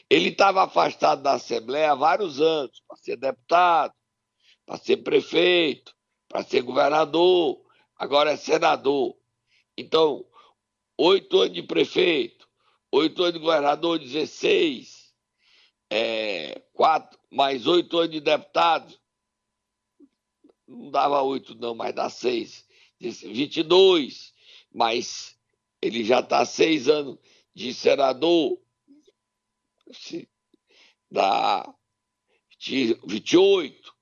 Ele 0.09 0.29
estava 0.29 0.63
afastado 0.63 1.23
da 1.23 1.33
Assembleia 1.33 1.93
há 1.93 1.95
vários 1.95 2.41
anos 2.41 2.83
para 2.87 2.97
ser 2.97 3.17
deputado, 3.17 3.95
para 4.65 4.79
ser 4.79 4.99
prefeito, 4.99 5.95
para 6.35 6.43
ser 6.43 6.63
governador, 6.63 7.65
agora 7.97 8.33
é 8.33 8.37
senador. 8.37 9.17
Então, 9.79 10.27
oito 10.99 11.39
anos 11.39 11.55
de 11.55 11.63
prefeito, 11.63 12.49
oito 12.91 13.23
anos 13.23 13.35
de 13.35 13.39
governador, 13.39 14.01
16, 14.01 15.15
é, 15.89 16.61
quatro, 16.73 17.21
mais 17.31 17.69
oito 17.69 17.97
anos 17.99 18.11
de 18.11 18.21
deputado, 18.21 18.99
não 20.67 20.91
dava 20.91 21.23
oito 21.23 21.55
não, 21.55 21.73
mas 21.73 21.95
dá 21.95 22.11
seis, 22.11 22.67
22, 22.99 24.35
mas 24.73 25.39
ele 25.81 26.03
já 26.03 26.19
está 26.19 26.45
seis 26.45 26.89
anos 26.89 27.17
de 27.55 27.73
senador, 27.73 28.61
se 29.93 30.29
dá 31.09 31.73
28. 32.59 33.94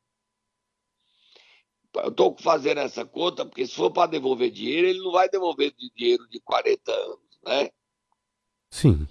Eu 1.94 2.08
estou 2.08 2.36
fazendo 2.38 2.78
essa 2.78 3.04
conta 3.04 3.44
porque 3.44 3.66
se 3.66 3.74
for 3.74 3.90
para 3.90 4.10
devolver 4.10 4.50
dinheiro, 4.50 4.86
ele 4.86 5.00
não 5.00 5.12
vai 5.12 5.28
devolver 5.28 5.72
de 5.72 5.90
dinheiro 5.94 6.26
de 6.28 6.40
40 6.40 6.90
anos, 6.90 7.38
né? 7.44 7.70
Sim. 8.70 9.06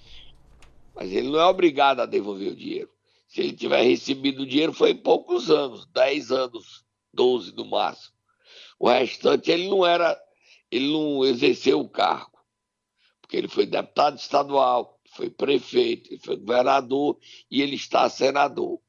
Mas 0.95 1.11
ele 1.11 1.29
não 1.29 1.39
é 1.39 1.45
obrigado 1.45 1.99
a 1.99 2.05
devolver 2.05 2.51
o 2.51 2.55
dinheiro. 2.55 2.89
Se 3.27 3.41
ele 3.41 3.53
tiver 3.53 3.83
recebido 3.83 4.41
o 4.41 4.45
dinheiro, 4.45 4.73
foi 4.73 4.91
em 4.91 4.97
poucos 4.97 5.49
anos, 5.49 5.85
10 5.87 6.31
anos, 6.31 6.83
12 7.13 7.55
no 7.55 7.65
máximo. 7.65 8.15
O 8.79 8.89
restante 8.89 9.51
ele 9.51 9.69
não 9.69 9.85
era, 9.85 10.19
ele 10.69 10.91
não 10.91 11.23
exerceu 11.23 11.79
o 11.79 11.89
cargo, 11.89 12.37
porque 13.21 13.37
ele 13.37 13.47
foi 13.47 13.65
deputado 13.65 14.17
estadual, 14.17 14.99
foi 15.11 15.29
prefeito, 15.29 16.11
ele 16.11 16.19
foi 16.19 16.35
governador 16.35 17.17
e 17.49 17.61
ele 17.61 17.75
está 17.75 18.09
senador. 18.09 18.81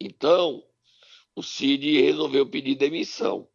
Então, 0.00 0.62
o 1.38 1.42
Cid 1.42 2.00
resolveu 2.02 2.44
pedir 2.50 2.74
demissão. 2.74 3.48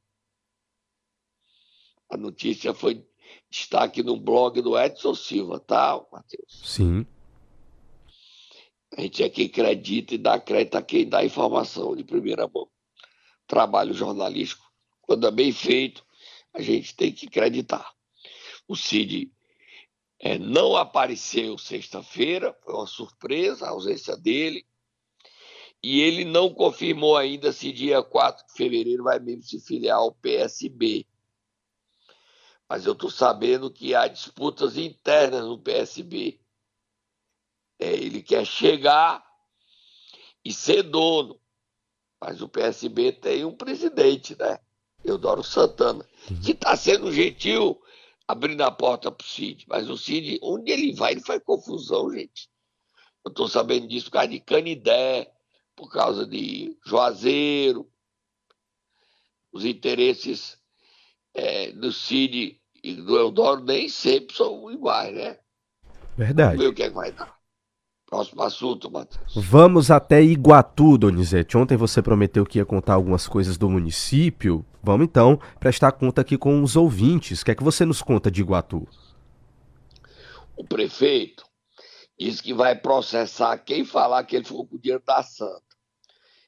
A 2.09 2.15
notícia 2.15 2.73
foi 2.73 3.05
destaque 3.49 4.01
no 4.01 4.17
blog 4.17 4.61
do 4.61 4.79
Edson 4.79 5.13
Silva, 5.13 5.59
tá, 5.59 6.01
Matheus? 6.09 6.61
Sim. 6.63 7.05
A 8.95 9.01
gente 9.01 9.21
é 9.21 9.29
quem 9.29 9.47
acredita 9.47 10.15
e 10.15 10.17
dá 10.17 10.39
crédito 10.39 10.75
a 10.75 10.81
quem 10.81 11.09
dá 11.09 11.25
informação 11.25 11.93
de 11.93 12.05
primeira 12.05 12.47
mão. 12.47 12.69
Trabalho 13.45 13.93
jornalístico, 13.93 14.63
quando 15.01 15.27
é 15.27 15.31
bem 15.31 15.51
feito, 15.51 16.05
a 16.53 16.61
gente 16.61 16.95
tem 16.95 17.11
que 17.11 17.27
acreditar. 17.27 17.91
O 18.65 18.77
Cid 18.77 19.29
é, 20.19 20.37
não 20.37 20.77
apareceu 20.77 21.57
sexta-feira, 21.57 22.57
foi 22.63 22.73
uma 22.75 22.87
surpresa 22.87 23.65
a 23.65 23.71
ausência 23.71 24.15
dele. 24.15 24.65
E 25.83 25.99
ele 25.99 26.23
não 26.23 26.53
confirmou 26.53 27.17
ainda 27.17 27.51
se 27.51 27.73
dia 27.73 28.01
4 28.01 28.47
de 28.47 28.53
fevereiro 28.53 29.03
vai 29.03 29.19
mesmo 29.19 29.43
se 29.43 29.59
filiar 29.59 29.97
ao 29.97 30.13
PSB. 30.13 31.05
Mas 32.69 32.85
eu 32.85 32.93
estou 32.93 33.09
sabendo 33.09 33.69
que 33.69 33.93
há 33.93 34.07
disputas 34.07 34.77
internas 34.77 35.43
no 35.43 35.59
PSB. 35.59 36.39
É, 37.77 37.91
ele 37.91 38.21
quer 38.21 38.45
chegar 38.45 39.23
e 40.43 40.53
ser 40.53 40.83
dono. 40.83 41.37
Mas 42.19 42.41
o 42.41 42.47
PSB 42.47 43.11
tem 43.11 43.43
um 43.43 43.53
presidente, 43.53 44.37
né? 44.39 44.57
Eudoro 45.03 45.43
Santana, 45.43 46.07
que 46.41 46.51
está 46.51 46.77
sendo 46.77 47.11
gentil 47.11 47.81
abrindo 48.25 48.61
a 48.61 48.71
porta 48.71 49.11
para 49.11 49.25
o 49.25 49.27
Cid. 49.27 49.65
Mas 49.67 49.89
o 49.89 49.97
Cid, 49.97 50.39
onde 50.41 50.71
ele 50.71 50.93
vai, 50.93 51.11
ele 51.11 51.21
faz 51.21 51.43
confusão, 51.43 52.09
gente. 52.09 52.49
Eu 53.25 53.29
estou 53.29 53.49
sabendo 53.49 53.85
disso 53.87 54.05
por 54.05 54.13
causa 54.13 54.29
de 54.29 54.39
Canidé, 54.39 55.29
por 55.75 55.91
causa 55.91 56.25
de 56.25 56.77
Juazeiro. 56.85 57.87
Os 59.51 59.65
interesses 59.65 60.57
é, 61.33 61.71
do 61.71 61.91
Cid 61.91 62.59
e 62.83 62.93
do 62.93 63.15
Eudoro 63.15 63.63
nem 63.63 63.87
sempre 63.87 64.35
são 64.35 64.71
iguais, 64.71 65.13
né? 65.13 65.37
Verdade. 66.17 66.57
Vamos 66.57 66.63
ver 66.63 66.69
o 66.69 66.73
que, 66.73 66.83
é 66.83 66.89
que 66.89 66.95
vai 66.95 67.11
dar. 67.11 67.33
Próximo 68.05 68.43
assunto, 68.43 68.91
Matheus. 68.91 69.33
Vamos 69.35 69.89
até 69.89 70.21
Iguatu, 70.21 70.97
Donizete. 70.99 71.57
Ontem 71.57 71.75
você 71.75 72.01
prometeu 72.01 72.45
que 72.45 72.59
ia 72.59 72.65
contar 72.65 72.93
algumas 72.93 73.27
coisas 73.27 73.57
do 73.57 73.67
município. 73.67 74.63
Vamos 74.83 75.05
então 75.05 75.39
prestar 75.59 75.91
conta 75.93 76.21
aqui 76.21 76.37
com 76.37 76.61
os 76.61 76.75
ouvintes. 76.75 77.41
O 77.41 77.45
que 77.45 77.51
é 77.51 77.55
que 77.55 77.63
você 77.63 77.85
nos 77.85 78.03
conta 78.03 78.29
de 78.29 78.41
Iguatu? 78.41 78.87
O 80.55 80.63
prefeito 80.63 81.43
diz 82.17 82.41
que 82.41 82.53
vai 82.53 82.75
processar 82.75 83.57
quem 83.57 83.85
falar 83.85 84.23
que 84.23 84.35
ele 84.35 84.45
ficou 84.45 84.65
com 84.65 84.75
o 84.75 84.79
dinheiro 84.79 85.03
da 85.05 85.21
Santa. 85.23 85.61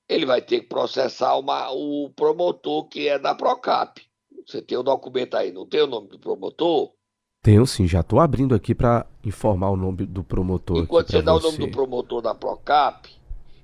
Ele 0.07 0.25
vai 0.25 0.41
ter 0.41 0.61
que 0.61 0.67
processar 0.67 1.35
uma, 1.37 1.71
o 1.71 2.11
promotor 2.15 2.87
que 2.87 3.07
é 3.07 3.17
da 3.17 3.33
Procap. 3.33 4.01
Você 4.45 4.61
tem 4.61 4.77
o 4.77 4.83
documento 4.83 5.35
aí, 5.35 5.51
não 5.51 5.65
tem 5.65 5.81
o 5.81 5.87
nome 5.87 6.07
do 6.07 6.19
promotor? 6.19 6.93
Tenho 7.41 7.65
sim, 7.65 7.87
já 7.87 8.01
estou 8.01 8.19
abrindo 8.19 8.53
aqui 8.53 8.73
para 8.73 9.05
informar 9.23 9.69
o 9.69 9.75
nome 9.75 10.05
do 10.05 10.23
promotor. 10.23 10.77
Enquanto 10.77 11.11
você 11.11 11.21
dá 11.21 11.35
o 11.35 11.39
nome 11.39 11.57
do 11.57 11.71
promotor 11.71 12.21
da 12.21 12.35
Procap, 12.35 13.09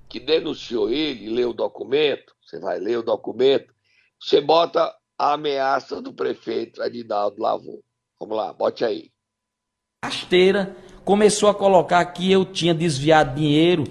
que 0.10 0.20
denunciou 0.20 0.90
ele, 0.90 1.30
lê 1.30 1.46
o 1.46 1.54
documento, 1.54 2.36
você 2.44 2.60
vai 2.60 2.80
ler 2.80 2.98
o 2.98 3.04
documento, 3.04 3.74
você 4.20 4.42
bota 4.42 4.94
a 5.18 5.34
ameaça 5.34 6.02
do 6.02 6.14
prefeito 6.14 6.82
Adinaldo 6.82 7.42
Lavô. 7.42 7.84
Vamos 8.20 8.36
lá, 8.36 8.52
bote 8.54 8.84
aí. 8.84 9.12
Rasteira 10.04 10.76
começou 11.04 11.50
a 11.50 11.54
colocar 11.54 12.04
que 12.06 12.32
eu 12.32 12.46
tinha 12.46 12.74
desviado 12.74 13.36
dinheiro 13.36 13.84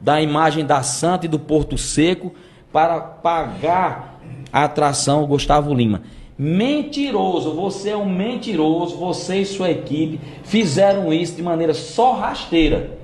da 0.00 0.20
imagem 0.20 0.64
da 0.64 0.82
Santa 0.82 1.26
e 1.26 1.28
do 1.28 1.38
Porto 1.38 1.76
Seco 1.76 2.32
para 2.72 3.00
pagar 3.00 4.20
a 4.52 4.64
atração 4.64 5.26
Gustavo 5.26 5.74
Lima. 5.74 6.02
Mentiroso, 6.38 7.52
você 7.52 7.90
é 7.90 7.96
um 7.96 8.08
mentiroso, 8.08 8.96
você 8.96 9.40
e 9.40 9.44
sua 9.44 9.70
equipe 9.70 10.20
fizeram 10.44 11.12
isso 11.12 11.34
de 11.34 11.42
maneira 11.42 11.74
só 11.74 12.12
rasteira. 12.12 12.98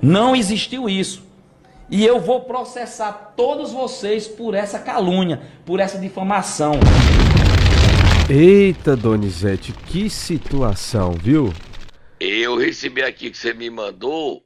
Não 0.00 0.36
existiu 0.36 0.88
isso. 0.88 1.24
E 1.90 2.04
eu 2.04 2.20
vou 2.20 2.40
processar 2.42 3.34
todos 3.36 3.72
vocês 3.72 4.26
por 4.26 4.54
essa 4.54 4.78
calúnia, 4.78 5.40
por 5.66 5.80
essa 5.80 5.98
difamação. 5.98 6.74
Eita, 8.28 8.96
Donizete, 8.96 9.72
que 9.86 10.08
situação, 10.08 11.12
viu? 11.12 11.52
Eu 12.18 12.56
recebi 12.56 13.02
aqui 13.02 13.30
que 13.30 13.36
você 13.36 13.52
me 13.52 13.68
mandou 13.70 14.42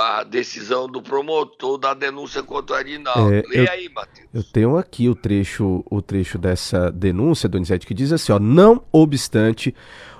a 0.00 0.24
decisão 0.24 0.88
do 0.88 1.02
promotor 1.02 1.78
da 1.78 1.92
denúncia 1.92 2.42
contra 2.42 2.76
o 2.76 2.78
Adinaldo. 2.78 3.34
É, 3.34 3.42
Lê 3.48 3.66
eu, 3.66 3.70
aí, 3.70 3.88
Matheus. 3.88 4.28
Eu 4.32 4.42
tenho 4.42 4.76
aqui 4.76 5.08
o 5.08 5.14
trecho, 5.14 5.84
o 5.90 6.00
trecho 6.00 6.38
dessa 6.38 6.90
denúncia, 6.90 7.48
Donizete, 7.48 7.86
que 7.86 7.94
diz 7.94 8.12
assim, 8.12 8.32
ó, 8.32 8.38
não 8.38 8.82
obstante, 8.90 9.74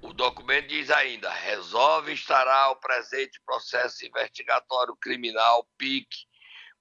O 0.00 0.12
documento 0.12 0.66
diz 0.66 0.90
ainda: 0.90 1.30
resolve 1.30 2.12
estará 2.12 2.72
o 2.72 2.76
presente 2.80 3.40
processo 3.46 4.04
investigatório 4.04 4.96
criminal 4.96 5.64
PIC 5.78 6.08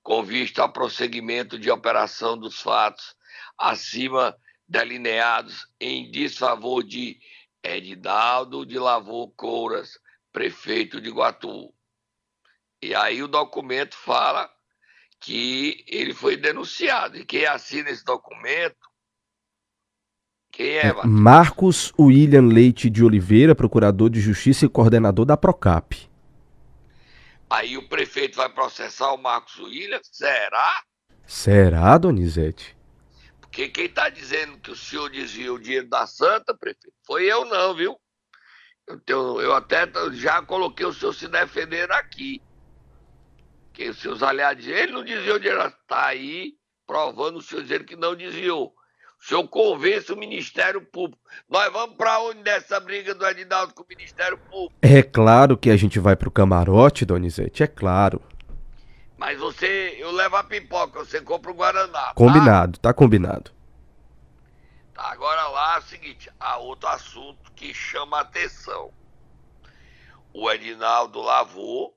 com 0.01 0.23
vista 0.23 0.63
ao 0.63 0.73
prosseguimento 0.73 1.59
de 1.59 1.69
operação 1.69 2.35
dos 2.35 2.59
fatos 2.59 3.15
acima 3.55 4.35
delineados 4.67 5.67
em 5.79 6.09
desfavor 6.09 6.83
de 6.83 7.19
Edinaldo 7.63 8.65
de 8.65 8.79
Lavor 8.79 9.31
Couras, 9.35 9.99
prefeito 10.33 10.99
de 10.99 11.11
Guatu, 11.11 11.71
e 12.81 12.95
aí 12.95 13.21
o 13.21 13.27
documento 13.27 13.95
fala 13.95 14.49
que 15.19 15.85
ele 15.87 16.13
foi 16.13 16.35
denunciado. 16.35 17.17
E 17.17 17.23
quem 17.23 17.45
assina 17.45 17.91
esse 17.91 18.03
documento? 18.03 18.89
Quem 20.51 20.77
é, 20.77 20.91
Matheus? 20.91 21.05
Marcos 21.05 21.93
William 21.97 22.47
Leite 22.47 22.89
de 22.89 23.03
Oliveira, 23.03 23.53
procurador 23.53 24.09
de 24.09 24.19
Justiça 24.19 24.65
e 24.65 24.69
coordenador 24.69 25.25
da 25.25 25.37
Procap. 25.37 26.09
Aí 27.49 27.77
o 27.77 27.87
prefeito 27.87 28.35
vai 28.35 28.49
processar 28.49 29.13
o 29.13 29.17
Marcos 29.17 29.59
William? 29.59 29.99
Será? 30.03 30.83
Será, 31.27 31.97
Donizete? 31.97 32.75
Porque 33.39 33.69
quem 33.69 33.85
está 33.85 34.09
dizendo 34.09 34.57
que 34.57 34.71
o 34.71 34.75
senhor 34.75 35.09
desviou 35.09 35.57
o 35.57 35.59
dinheiro 35.59 35.87
da 35.87 36.07
Santa, 36.07 36.55
prefeito, 36.57 36.95
foi 37.05 37.25
eu 37.25 37.45
não, 37.45 37.75
viu? 37.75 37.95
Eu, 38.87 38.99
tenho, 39.01 39.41
eu 39.41 39.53
até 39.53 39.85
já 40.13 40.41
coloquei 40.41 40.85
o 40.85 40.93
senhor 40.93 41.13
se 41.13 41.27
defender 41.27 41.91
aqui 41.91 42.41
que 43.73 43.89
os 43.89 43.99
seus 43.99 44.21
aliados, 44.21 44.67
ele 44.67 44.91
não 44.91 45.03
desviou 45.03 45.39
dinheiro, 45.39 45.65
está 45.65 46.07
aí 46.07 46.53
provando 46.85 47.37
o 47.37 47.41
senhor 47.41 47.61
dizendo 47.61 47.85
que 47.85 47.95
não 47.95 48.15
desviou. 48.15 48.73
O 49.19 49.23
senhor 49.23 49.47
convence 49.47 50.11
o 50.11 50.17
Ministério 50.17 50.81
Público. 50.81 51.21
Nós 51.47 51.71
vamos 51.71 51.95
para 51.95 52.19
onde 52.21 52.41
dessa 52.41 52.79
briga 52.79 53.13
do 53.13 53.25
Edinaldo 53.25 53.73
com 53.73 53.83
o 53.83 53.85
Ministério 53.87 54.37
Público? 54.37 54.73
É 54.81 55.03
claro 55.03 55.55
que 55.55 55.69
a 55.69 55.77
gente 55.77 55.99
vai 55.99 56.15
para 56.15 56.27
o 56.27 56.31
camarote, 56.31 57.05
Donizete, 57.05 57.61
é 57.61 57.67
claro. 57.67 58.21
Mas 59.17 59.37
você, 59.37 59.95
eu 59.99 60.11
levo 60.11 60.35
a 60.35 60.43
pipoca, 60.43 60.99
você 60.99 61.21
compra 61.21 61.51
o 61.51 61.53
Guaraná. 61.53 62.07
Tá? 62.07 62.13
Combinado, 62.15 62.79
tá, 62.79 62.89
tá 62.89 62.93
combinado. 62.93 63.51
Tá, 64.95 65.11
agora 65.11 65.47
lá 65.49 65.75
é 65.75 65.79
o 65.79 65.83
seguinte, 65.83 66.29
há 66.39 66.57
outro 66.57 66.89
assunto 66.89 67.51
que 67.53 67.73
chama 67.73 68.17
a 68.17 68.21
atenção. 68.21 68.91
O 70.33 70.49
Edinaldo 70.49 71.21
lavou 71.21 71.95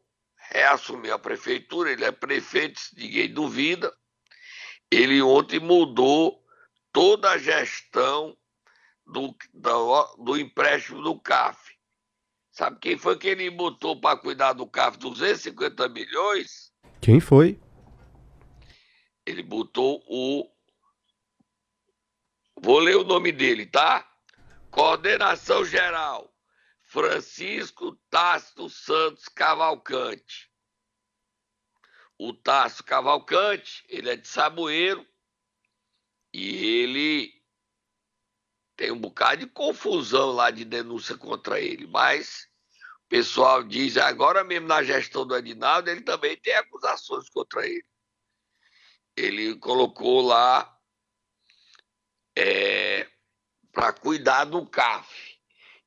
reassumiu 0.50 1.14
a 1.14 1.18
prefeitura, 1.18 1.92
ele 1.92 2.04
é 2.04 2.12
prefeito, 2.12 2.80
ninguém 2.96 3.32
duvida. 3.32 3.92
Ele 4.90 5.20
ontem 5.22 5.58
mudou 5.58 6.42
toda 6.92 7.30
a 7.30 7.38
gestão 7.38 8.36
do, 9.06 9.34
do, 9.52 10.16
do 10.18 10.38
empréstimo 10.38 11.02
do 11.02 11.18
CAF. 11.18 11.74
Sabe 12.50 12.78
quem 12.78 12.96
foi 12.96 13.18
que 13.18 13.28
ele 13.28 13.50
botou 13.50 14.00
para 14.00 14.16
cuidar 14.16 14.52
do 14.52 14.66
CAF? 14.66 14.98
250 14.98 15.88
milhões? 15.88 16.72
Quem 17.00 17.18
foi? 17.18 17.60
Ele 19.26 19.42
botou 19.42 20.02
o. 20.06 20.48
Vou 22.60 22.78
ler 22.78 22.96
o 22.96 23.04
nome 23.04 23.32
dele, 23.32 23.66
tá? 23.66 24.08
Coordenação 24.70 25.64
Geral 25.64 26.33
Francisco 26.94 27.98
Tácito 28.08 28.70
Santos 28.70 29.28
Cavalcante. 29.28 30.48
O 32.16 32.32
Tácito 32.32 32.84
Cavalcante, 32.84 33.84
ele 33.88 34.10
é 34.10 34.16
de 34.16 34.28
Saboeiro 34.28 35.04
e 36.32 36.54
ele 36.82 37.34
tem 38.76 38.92
um 38.92 39.00
bocado 39.00 39.44
de 39.44 39.48
confusão 39.48 40.30
lá 40.30 40.52
de 40.52 40.64
denúncia 40.64 41.18
contra 41.18 41.60
ele, 41.60 41.84
mas 41.88 42.48
pessoal 43.08 43.64
diz, 43.64 43.96
agora 43.96 44.44
mesmo 44.44 44.68
na 44.68 44.84
gestão 44.84 45.26
do 45.26 45.36
Edinaldo, 45.36 45.90
ele 45.90 46.02
também 46.02 46.36
tem 46.36 46.54
acusações 46.54 47.28
contra 47.28 47.66
ele. 47.66 47.84
Ele 49.16 49.56
colocou 49.58 50.20
lá 50.20 50.72
é, 52.38 53.10
para 53.72 53.92
cuidar 53.92 54.44
do 54.44 54.64
CAF. 54.64 55.33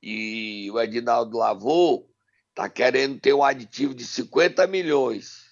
E 0.01 0.69
o 0.71 0.79
Edinaldo 0.79 1.37
Lavou 1.37 2.09
está 2.49 2.69
querendo 2.69 3.19
ter 3.19 3.33
um 3.33 3.43
aditivo 3.43 3.93
de 3.93 4.05
50 4.05 4.65
milhões. 4.67 5.47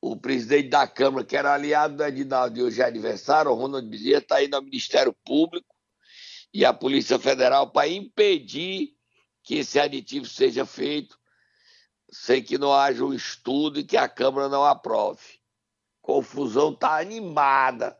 O 0.00 0.16
presidente 0.16 0.68
da 0.68 0.86
Câmara, 0.86 1.24
que 1.24 1.36
era 1.36 1.54
aliado 1.54 1.96
do 1.96 2.04
Edinaldo 2.04 2.58
e 2.58 2.62
hoje 2.62 2.82
é 2.82 2.84
adversário, 2.84 3.50
o 3.50 3.54
Ronald 3.54 3.88
Bezerra, 3.88 4.18
está 4.18 4.42
indo 4.42 4.56
ao 4.56 4.62
Ministério 4.62 5.14
Público 5.24 5.74
e 6.52 6.64
à 6.64 6.72
Polícia 6.72 7.18
Federal 7.18 7.70
para 7.70 7.88
impedir 7.88 8.94
que 9.42 9.56
esse 9.56 9.78
aditivo 9.78 10.26
seja 10.26 10.66
feito 10.66 11.18
sem 12.12 12.42
que 12.42 12.58
não 12.58 12.72
haja 12.74 13.02
um 13.02 13.14
estudo 13.14 13.80
e 13.80 13.84
que 13.84 13.96
a 13.96 14.08
Câmara 14.08 14.48
não 14.48 14.64
aprove. 14.64 15.40
Confusão 16.02 16.74
tá 16.74 16.98
animada. 16.98 17.96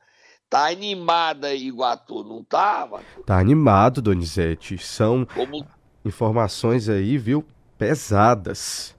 Tá 0.53 0.67
animada 0.67 1.55
Iguatu, 1.55 2.23
não 2.23 2.45
tá, 2.45 2.87
Tá 3.25 3.38
animado, 3.38 4.03
Donizete. 4.03 4.77
São 4.77 5.25
Como... 5.25 5.67
informações 6.05 6.91
aí, 6.91 7.17
viu, 7.17 7.43
pesadas. 7.79 8.95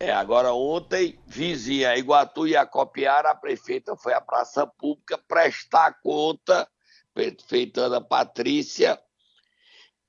É, 0.00 0.10
agora 0.10 0.52
ontem, 0.52 1.20
vizinha 1.24 1.96
Iguatu 1.96 2.48
ia 2.48 2.66
copiar, 2.66 3.26
a 3.26 3.34
prefeita 3.36 3.94
foi 3.94 4.12
à 4.12 4.20
praça 4.20 4.66
pública 4.66 5.16
prestar 5.28 6.00
conta, 6.02 6.68
prefeita 7.14 7.82
Ana 7.82 8.00
Patrícia, 8.00 9.00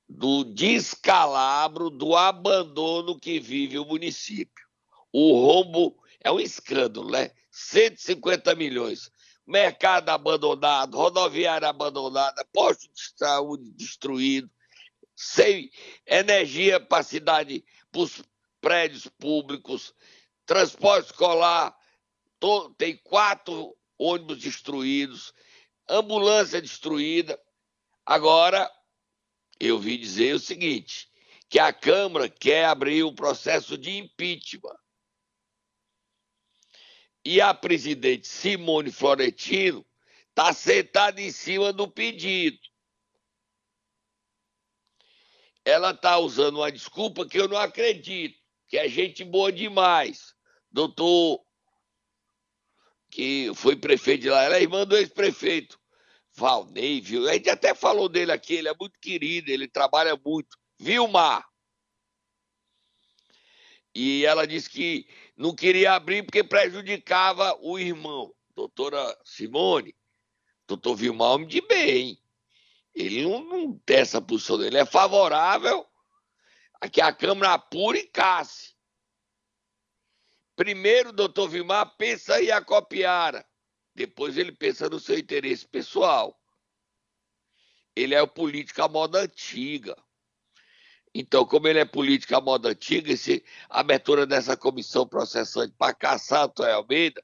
do 0.09 0.43
descalabro, 0.43 1.91
do 1.91 2.15
abandono 2.15 3.19
que 3.19 3.39
vive 3.39 3.77
o 3.77 3.85
município. 3.85 4.65
O 5.13 5.33
rombo 5.33 5.95
é 6.19 6.31
um 6.31 6.39
escândalo, 6.39 7.11
né? 7.11 7.29
150 7.51 8.55
milhões. 8.55 9.11
Mercado 9.47 10.09
abandonado, 10.09 10.97
rodoviária 10.97 11.69
abandonada, 11.69 12.45
posto 12.51 12.91
de 12.93 13.17
saúde 13.17 13.71
destruído, 13.71 14.51
sem 15.15 15.71
energia 16.05 16.79
para 16.79 16.99
a 16.99 17.03
cidade, 17.03 17.63
para 17.91 18.01
os 18.01 18.21
prédios 18.59 19.07
públicos, 19.07 19.95
transporte 20.45 21.11
escolar, 21.11 21.73
tem 22.77 22.97
quatro 22.97 23.75
ônibus 23.97 24.39
destruídos, 24.39 25.33
ambulância 25.89 26.61
destruída. 26.61 27.39
Agora, 28.05 28.69
eu 29.59 29.79
vi 29.79 29.97
dizer 29.97 30.35
o 30.35 30.39
seguinte: 30.39 31.09
que 31.49 31.59
a 31.59 31.71
Câmara 31.71 32.29
quer 32.29 32.65
abrir 32.65 33.03
um 33.03 33.15
processo 33.15 33.77
de 33.77 33.97
impeachment. 33.97 34.75
E 37.29 37.41
a 37.41 37.53
presidente 37.53 38.25
Simone 38.25 38.89
Florentino 38.89 39.85
está 40.29 40.53
sentada 40.53 41.21
em 41.21 41.29
cima 41.29 41.73
do 41.73 41.85
pedido. 41.85 42.57
Ela 45.65 45.91
está 45.91 46.17
usando 46.19 46.59
uma 46.59 46.71
desculpa 46.71 47.27
que 47.27 47.37
eu 47.37 47.49
não 47.49 47.57
acredito, 47.57 48.39
que 48.69 48.77
é 48.77 48.87
gente 48.87 49.25
boa 49.25 49.51
demais. 49.51 50.33
Doutor, 50.71 51.43
que 53.11 53.51
foi 53.55 53.75
prefeito 53.75 54.21
de 54.21 54.29
lá, 54.29 54.43
ela 54.43 54.55
é 54.55 54.61
irmã 54.61 54.85
do 54.85 54.95
ex-prefeito 54.95 55.77
Valnei, 56.31 57.01
viu? 57.01 57.27
A 57.27 57.33
gente 57.33 57.49
até 57.49 57.75
falou 57.75 58.07
dele 58.07 58.31
aqui, 58.31 58.53
ele 58.53 58.69
é 58.69 58.73
muito 58.79 58.97
querido, 59.01 59.51
ele 59.51 59.67
trabalha 59.67 60.15
muito. 60.15 60.57
Vilmar. 60.79 61.45
E 63.99 64.27
ela 64.27 64.45
disse 64.45 64.69
que 64.69 65.09
não 65.35 65.55
queria 65.55 65.93
abrir 65.93 66.21
porque 66.21 66.43
prejudicava 66.43 67.57
o 67.63 67.79
irmão. 67.79 68.31
Doutora 68.53 69.19
Simone, 69.25 69.97
doutor 70.67 70.95
Vilmar, 70.95 71.31
homem 71.31 71.47
de 71.47 71.61
bem. 71.61 72.21
Ele 72.93 73.23
não, 73.23 73.43
não 73.43 73.75
tem 73.79 73.97
essa 73.97 74.21
posição 74.21 74.59
dele. 74.59 74.77
É 74.77 74.85
favorável 74.85 75.83
a 76.79 76.87
que 76.87 77.01
a 77.01 77.11
Câmara 77.11 77.55
apure 77.55 77.97
e 77.97 78.07
casse. 78.07 78.75
Primeiro, 80.55 81.11
doutor 81.11 81.49
Vilmar 81.49 81.97
pensa 81.97 82.39
em 82.39 82.51
acopiara. 82.51 83.43
Depois 83.95 84.37
ele 84.37 84.51
pensa 84.51 84.87
no 84.87 84.99
seu 84.99 85.17
interesse 85.17 85.67
pessoal. 85.67 86.39
Ele 87.95 88.13
é 88.13 88.21
o 88.21 88.27
político 88.27 88.79
à 88.79 88.87
moda 88.87 89.21
antiga. 89.21 89.97
Então, 91.19 91.43
como 91.45 91.67
ele 91.67 91.79
é 91.79 91.85
político 91.85 92.35
à 92.35 92.39
moda 92.39 92.69
antiga, 92.69 93.11
esse, 93.11 93.43
a 93.67 93.79
abertura 93.79 94.27
dessa 94.27 94.55
comissão 94.55 95.07
processante 95.07 95.73
para 95.75 95.91
caçar 95.91 96.43
Antônio 96.43 96.75
Almeida 96.75 97.19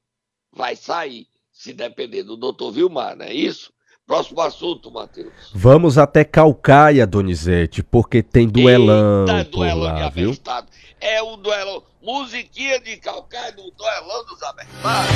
vai 0.52 0.74
sair, 0.74 1.28
se 1.52 1.72
depender 1.72 2.24
do 2.24 2.36
doutor 2.36 2.72
Vilmar, 2.72 3.14
não 3.14 3.24
é 3.24 3.32
isso? 3.32 3.72
Próximo 4.04 4.40
assunto, 4.40 4.90
Matheus. 4.90 5.32
Vamos 5.54 5.96
até 5.96 6.24
Calcaia, 6.24 7.06
Donizete, 7.06 7.84
porque 7.84 8.20
tem 8.20 8.48
duelão 8.48 9.26
Eita, 9.28 9.50
por 9.50 9.64
lá, 9.64 10.08
viu? 10.10 10.36
É 11.00 11.22
o 11.22 11.36
duelão. 11.36 11.80
Musiquinha 12.02 12.80
de 12.80 12.96
Calcaia 12.96 13.52
do 13.52 13.70
duelão 13.70 14.24
dos 14.26 14.42
abertados. 14.42 15.10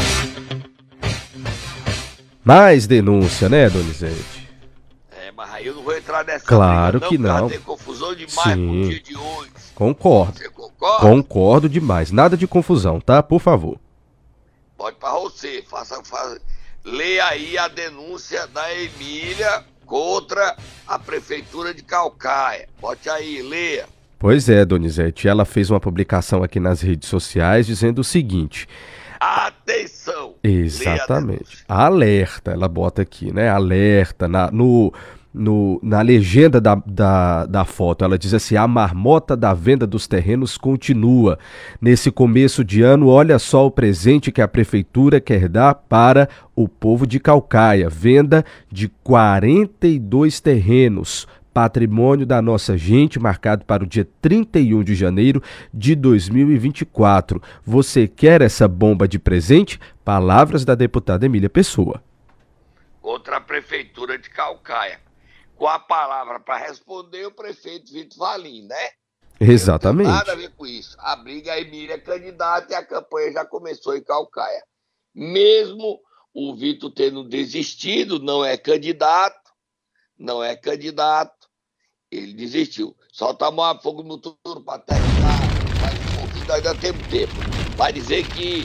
Mais 2.45 2.87
denúncia, 2.87 3.49
né, 3.49 3.69
Donizete? 3.69 4.49
É, 5.29 5.33
mas 5.33 5.53
aí 5.53 5.67
eu 5.67 5.75
não 5.75 5.83
vou 5.83 5.95
entrar 5.95 6.25
nessa 6.25 6.47
Claro 6.47 7.01
briga, 7.01 7.23
não, 7.23 7.49
que 7.49 7.59
não. 7.59 7.77
Demais 8.19 8.57
Sim. 8.57 8.89
dia 8.89 9.01
de 9.01 9.17
hoje. 9.17 9.51
Concordo. 9.75 10.39
Você 10.39 10.49
concorda? 10.49 11.01
Concordo 11.09 11.69
demais. 11.69 12.11
Nada 12.11 12.37
de 12.37 12.47
confusão, 12.47 13.01
tá? 13.01 13.23
Por 13.23 13.41
favor. 13.41 13.79
Pode 14.77 14.97
para 14.97 15.13
você. 15.19 15.63
Faça, 15.69 16.03
faça. 16.05 16.41
Leia 16.85 17.27
aí 17.27 17.57
a 17.57 17.69
denúncia 17.69 18.47
da 18.49 18.75
Emília 18.75 19.65
contra 19.87 20.57
a 20.87 20.99
prefeitura 20.99 21.73
de 21.73 21.83
Calcaia. 21.83 22.69
Bote 22.81 23.09
aí, 23.09 23.43
leia. 23.43 23.87
Pois 24.19 24.49
é, 24.49 24.65
Donizete. 24.65 25.29
Ela 25.29 25.45
fez 25.45 25.71
uma 25.71 25.79
publicação 25.79 26.43
aqui 26.43 26.59
nas 26.59 26.81
redes 26.81 27.09
sociais 27.09 27.67
dizendo 27.67 28.01
o 28.01 28.05
seguinte: 28.05 28.69
Atenção! 29.21 30.35
Exatamente. 30.43 31.65
Alerta, 31.69 32.53
ela 32.53 32.69
bota 32.69 33.03
aqui, 33.03 33.33
né? 33.33 33.49
Alerta. 33.49 34.29
Na, 34.29 34.51
no, 34.51 34.93
no, 35.33 35.79
na 35.83 36.01
legenda 36.01 36.61
da, 36.61 36.75
da, 36.87 37.47
da 37.47 37.65
foto, 37.65 38.05
ela 38.05 38.19
diz 38.19 38.33
assim: 38.35 38.57
a 38.57 38.67
marmota 38.67 39.37
da 39.37 39.53
venda 39.55 39.87
dos 39.87 40.07
terrenos 40.07 40.57
continua. 40.57 41.39
Nesse 41.81 42.11
começo 42.11 42.65
de 42.65 42.83
ano, 42.83 43.09
olha 43.09 43.39
só 43.39 43.67
o 43.67 43.71
presente 43.71 44.33
que 44.33 44.43
a 44.43 44.49
prefeitura 44.49 45.21
quer 45.21 45.49
dar 45.49 45.75
para 45.75 46.29
o 46.57 46.69
povo 46.69 47.07
de 47.07 47.21
Calcaia: 47.21 47.89
venda 47.89 48.45
de 48.71 48.89
42 49.03 50.41
terrenos 50.41 51.27
patrimônio 51.59 52.25
da 52.25 52.41
nossa 52.41 52.79
gente, 52.79 53.19
marcado 53.19 53.65
para 53.65 53.83
o 53.83 53.87
dia 53.87 54.09
31 54.23 54.85
de 54.85 54.95
janeiro 54.95 55.43
de 55.75 55.97
2024. 55.97 57.43
Você 57.65 58.07
quer 58.07 58.43
essa 58.43 58.69
bomba 58.69 59.09
de 59.09 59.19
presente? 59.19 59.81
Palavras 60.05 60.65
da 60.65 60.77
deputada 60.77 61.27
Emília 61.27 61.51
Pessoa. 61.51 62.01
Contra 63.03 63.39
a 63.39 63.41
Prefeitura 63.41 64.17
de 64.17 64.31
Calcaia. 64.31 65.01
Com 65.59 65.67
a 65.67 65.79
palavra 65.79 66.39
para 66.39 66.57
responder 66.57 67.27
o 67.27 67.35
prefeito 67.35 67.93
Vitor 67.93 68.17
Valim, 68.17 68.67
né? 68.67 68.91
Exatamente. 69.41 70.07
Tem 70.07 70.17
nada 70.17 70.33
a 70.33 70.37
ver 70.37 70.55
com 70.55 70.65
isso. 70.65 70.97
A 71.01 71.17
briga, 71.17 71.59
Emília 71.59 71.95
é 71.95 71.99
candidata 71.99 72.73
e 72.73 72.77
a 72.77 72.85
campanha 72.85 73.33
já 73.33 73.45
começou 73.45 73.97
em 73.97 74.03
Calcaia. 74.03 74.65
Mesmo 75.13 76.01
o 76.33 76.55
Vitor 76.55 76.93
tendo 76.93 77.29
desistido, 77.29 78.21
não 78.21 78.45
é 78.45 78.57
candidato, 78.57 79.51
não 80.17 80.43
é 80.43 80.55
candidato, 80.55 81.49
ele 82.11 82.33
desistiu. 82.35 82.97
Só 83.13 83.35
tomar 83.35 83.81
fogo 83.81 84.05
no 84.05 84.15
futuro 84.15 84.63
para 84.65 84.81
terminar, 84.81 85.41
mas 85.81 85.95
um 85.95 86.21
pouquinho 86.21 86.53
ainda 86.53 86.75
temos 86.77 87.07
tempo. 87.09 87.33
Vai 87.77 87.93
dizer 87.93 88.25
que 88.29 88.65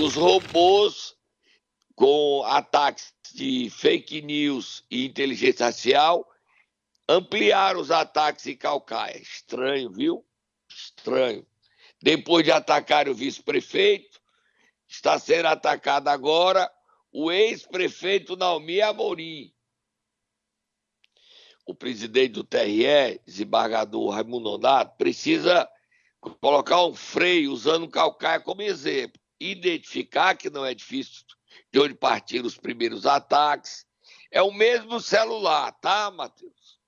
os 0.00 0.14
robôs 0.14 1.14
com 1.94 2.42
ataques 2.46 3.11
de 3.32 3.70
fake 3.70 4.22
news 4.22 4.84
e 4.90 5.04
inteligência 5.06 5.66
racial 5.66 6.28
ampliaram 7.08 7.80
os 7.80 7.90
ataques 7.90 8.46
em 8.46 8.56
Calcaia. 8.56 9.20
Estranho, 9.20 9.90
viu? 9.90 10.24
Estranho. 10.68 11.46
Depois 12.02 12.44
de 12.44 12.50
atacar 12.50 13.08
o 13.08 13.14
vice-prefeito, 13.14 14.20
está 14.88 15.18
sendo 15.18 15.46
atacado 15.46 16.08
agora 16.08 16.70
o 17.12 17.30
ex-prefeito 17.30 18.36
Naomi 18.36 18.80
Amorim 18.80 19.52
o 21.64 21.74
presidente 21.74 22.32
do 22.32 22.44
TRE, 22.44 23.20
desembargador 23.24 24.10
Raimundo 24.10 24.50
Nonato, 24.50 24.96
precisa 24.96 25.68
colocar 26.40 26.84
um 26.84 26.94
freio 26.94 27.52
usando 27.52 27.84
o 27.84 27.90
Calcaia 27.90 28.40
como 28.40 28.62
exemplo. 28.62 29.20
Identificar 29.40 30.36
que 30.36 30.50
não 30.50 30.64
é 30.64 30.74
difícil 30.74 31.24
de 31.72 31.80
onde 31.80 31.94
partiram 31.94 32.46
os 32.46 32.56
primeiros 32.56 33.06
ataques. 33.06 33.86
É 34.30 34.42
o 34.42 34.52
mesmo 34.52 35.00
celular, 35.00 35.72
tá, 35.72 36.10
Matheus? 36.10 36.80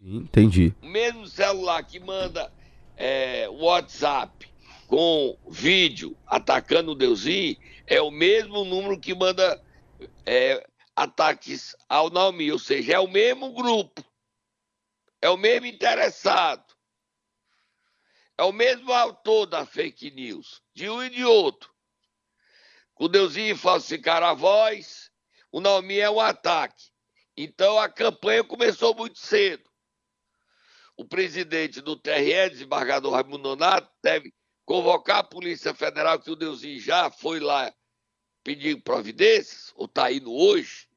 Entendi. 0.00 0.74
O 0.82 0.86
mesmo 0.86 1.26
celular 1.26 1.82
que 1.82 1.98
manda 1.98 2.52
é, 2.96 3.48
WhatsApp 3.48 4.46
com 4.86 5.36
vídeo 5.48 6.16
atacando 6.26 6.92
o 6.92 6.94
Deusinho 6.94 7.56
é 7.86 8.00
o 8.00 8.10
mesmo 8.10 8.64
número 8.64 9.00
que 9.00 9.14
manda 9.14 9.62
é, 10.24 10.64
ataques 10.94 11.76
ao 11.88 12.10
Naomi, 12.10 12.50
ou 12.50 12.58
seja, 12.58 12.94
é 12.94 12.98
o 12.98 13.08
mesmo 13.08 13.52
grupo, 13.52 14.04
é 15.20 15.28
o 15.28 15.36
mesmo 15.36 15.66
interessado, 15.66 16.64
é 18.38 18.42
o 18.42 18.52
mesmo 18.52 18.92
autor 18.92 19.46
da 19.46 19.66
fake 19.66 20.10
news, 20.10 20.62
de 20.74 20.88
um 20.88 21.02
e 21.02 21.10
de 21.10 21.24
outro. 21.24 21.74
O 22.98 23.08
Deusinho 23.08 23.56
falsificar 23.56 24.22
a 24.22 24.32
voz, 24.32 25.10
o 25.52 25.60
Naomi 25.60 25.98
é 25.98 26.10
um 26.10 26.20
ataque. 26.20 26.90
Então 27.36 27.78
a 27.78 27.88
campanha 27.88 28.42
começou 28.42 28.94
muito 28.94 29.18
cedo. 29.18 29.68
O 30.96 31.04
presidente 31.04 31.82
do 31.82 31.94
TRE, 31.94 32.48
desembargador 32.48 33.12
Raimundo 33.12 33.48
Nonato, 33.48 33.92
deve 34.02 34.32
convocar 34.64 35.18
a 35.18 35.24
Polícia 35.24 35.74
Federal, 35.74 36.18
que 36.18 36.30
o 36.30 36.36
Deusinho 36.36 36.80
já 36.80 37.10
foi 37.10 37.38
lá 37.38 37.72
pedir 38.42 38.82
providências, 38.82 39.72
ou 39.74 39.84
está 39.84 40.10
indo 40.10 40.32
hoje, 40.32 40.88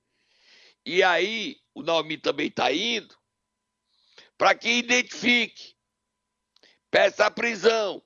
e 0.85 1.03
aí 1.03 1.57
o 1.73 1.83
Naomi 1.83 2.17
também 2.17 2.47
está 2.47 2.71
indo, 2.71 3.15
para 4.37 4.55
que 4.55 4.69
identifique, 4.69 5.75
peça 6.89 7.25
a 7.25 7.31
prisão, 7.31 8.01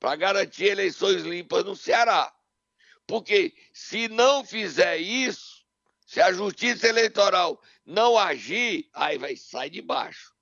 para 0.00 0.16
garantir 0.16 0.64
eleições 0.64 1.22
limpas 1.22 1.64
no 1.64 1.76
Ceará. 1.76 2.33
Porque 3.06 3.54
se 3.72 4.08
não 4.08 4.44
fizer 4.44 4.96
isso, 4.98 5.64
se 6.06 6.20
a 6.20 6.32
justiça 6.32 6.86
eleitoral 6.88 7.60
não 7.84 8.16
agir, 8.16 8.88
aí 8.92 9.18
vai 9.18 9.36
sair 9.36 9.70
de 9.70 9.82
baixo. 9.82 10.34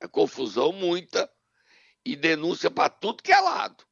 É 0.00 0.08
confusão 0.08 0.72
muita 0.72 1.30
e 2.04 2.16
denúncia 2.16 2.70
para 2.70 2.88
tudo 2.88 3.22
que 3.22 3.32
é 3.32 3.40
lado. 3.40 3.84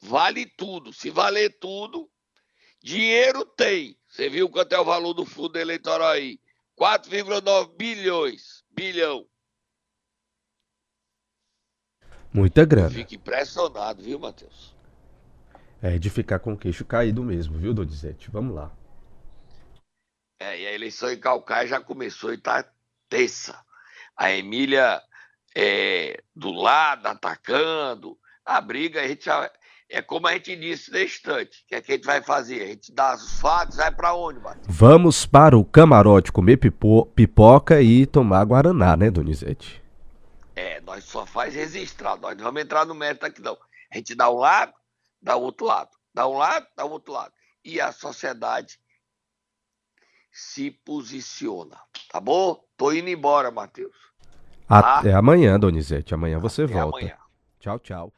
Vale 0.00 0.46
tudo. 0.46 0.92
Se 0.92 1.10
valer 1.10 1.58
tudo, 1.58 2.10
dinheiro 2.82 3.44
tem. 3.44 3.98
Você 4.08 4.28
viu 4.28 4.48
quanto 4.48 4.72
é 4.72 4.80
o 4.80 4.84
valor 4.84 5.12
do 5.12 5.26
fundo 5.26 5.58
eleitoral 5.58 6.08
aí? 6.08 6.40
4,9 6.78 7.76
bilhões. 7.76 8.64
Bilhão. 8.70 9.28
Muita 12.32 12.64
grana. 12.64 12.90
Fico 12.90 13.14
impressionado, 13.14 14.02
viu, 14.02 14.18
Matheus? 14.18 14.79
É 15.82 15.98
de 15.98 16.10
ficar 16.10 16.38
com 16.38 16.52
o 16.52 16.58
queixo 16.58 16.84
caído 16.84 17.22
mesmo, 17.22 17.58
viu, 17.58 17.72
Donizete? 17.72 18.30
Vamos 18.30 18.54
lá. 18.54 18.70
É, 20.38 20.58
e 20.58 20.66
a 20.66 20.72
eleição 20.72 21.10
em 21.10 21.18
Calcaia 21.18 21.66
já 21.66 21.80
começou 21.80 22.32
e 22.32 22.38
tá 22.38 22.64
terça. 23.08 23.58
A 24.16 24.30
Emília 24.30 25.02
é, 25.56 26.22
do 26.34 26.52
lado, 26.52 27.06
atacando. 27.06 28.18
A 28.44 28.60
briga, 28.60 29.00
a 29.00 29.08
gente 29.08 29.24
já, 29.24 29.50
é 29.88 30.00
como 30.00 30.28
a 30.28 30.32
gente 30.32 30.54
disse 30.56 30.90
na 30.92 31.02
instante. 31.02 31.62
O 31.64 31.68
que, 31.68 31.74
é 31.74 31.80
que 31.80 31.92
a 31.92 31.94
gente 31.96 32.04
vai 32.04 32.22
fazer? 32.22 32.62
A 32.62 32.66
gente 32.66 32.92
dá 32.92 33.14
os 33.14 33.40
fatos, 33.40 33.76
vai 33.76 33.90
para 33.90 34.14
onde, 34.14 34.38
Matheus? 34.38 34.66
Vamos 34.68 35.26
para 35.26 35.58
o 35.58 35.64
camarote 35.64 36.30
comer 36.30 36.56
pipo 36.56 37.06
pipoca 37.06 37.82
e 37.82 38.06
tomar 38.06 38.44
Guaraná, 38.44 38.96
né, 38.96 39.10
Donizete? 39.10 39.82
É, 40.54 40.80
nós 40.82 41.04
só 41.04 41.26
faz 41.26 41.54
registrar, 41.54 42.16
nós 42.16 42.36
não 42.36 42.44
vamos 42.44 42.62
entrar 42.62 42.84
no 42.84 42.94
mérito 42.94 43.26
aqui 43.26 43.40
não. 43.40 43.56
A 43.92 43.96
gente 43.96 44.14
dá 44.14 44.30
um 44.30 44.36
lado, 44.36 44.72
dá 45.20 45.36
o 45.36 45.42
outro 45.42 45.66
lado. 45.66 45.90
Dá 46.12 46.26
um 46.26 46.36
lado, 46.36 46.66
dá 46.76 46.84
o 46.84 46.90
outro 46.90 47.12
lado. 47.12 47.32
E 47.64 47.80
a 47.80 47.92
sociedade 47.92 48.80
se 50.32 50.70
posiciona. 50.70 51.78
Tá 52.10 52.20
bom? 52.20 52.64
Tô 52.76 52.92
indo 52.92 53.08
embora, 53.08 53.50
Matheus. 53.50 53.96
Até 54.68 55.12
tá? 55.12 55.18
amanhã, 55.18 55.58
Donizete. 55.58 56.14
Amanhã 56.14 56.38
você 56.38 56.62
Até 56.62 56.74
volta. 56.74 56.98
Amanhã. 56.98 57.16
Tchau, 57.58 57.78
tchau. 57.78 58.12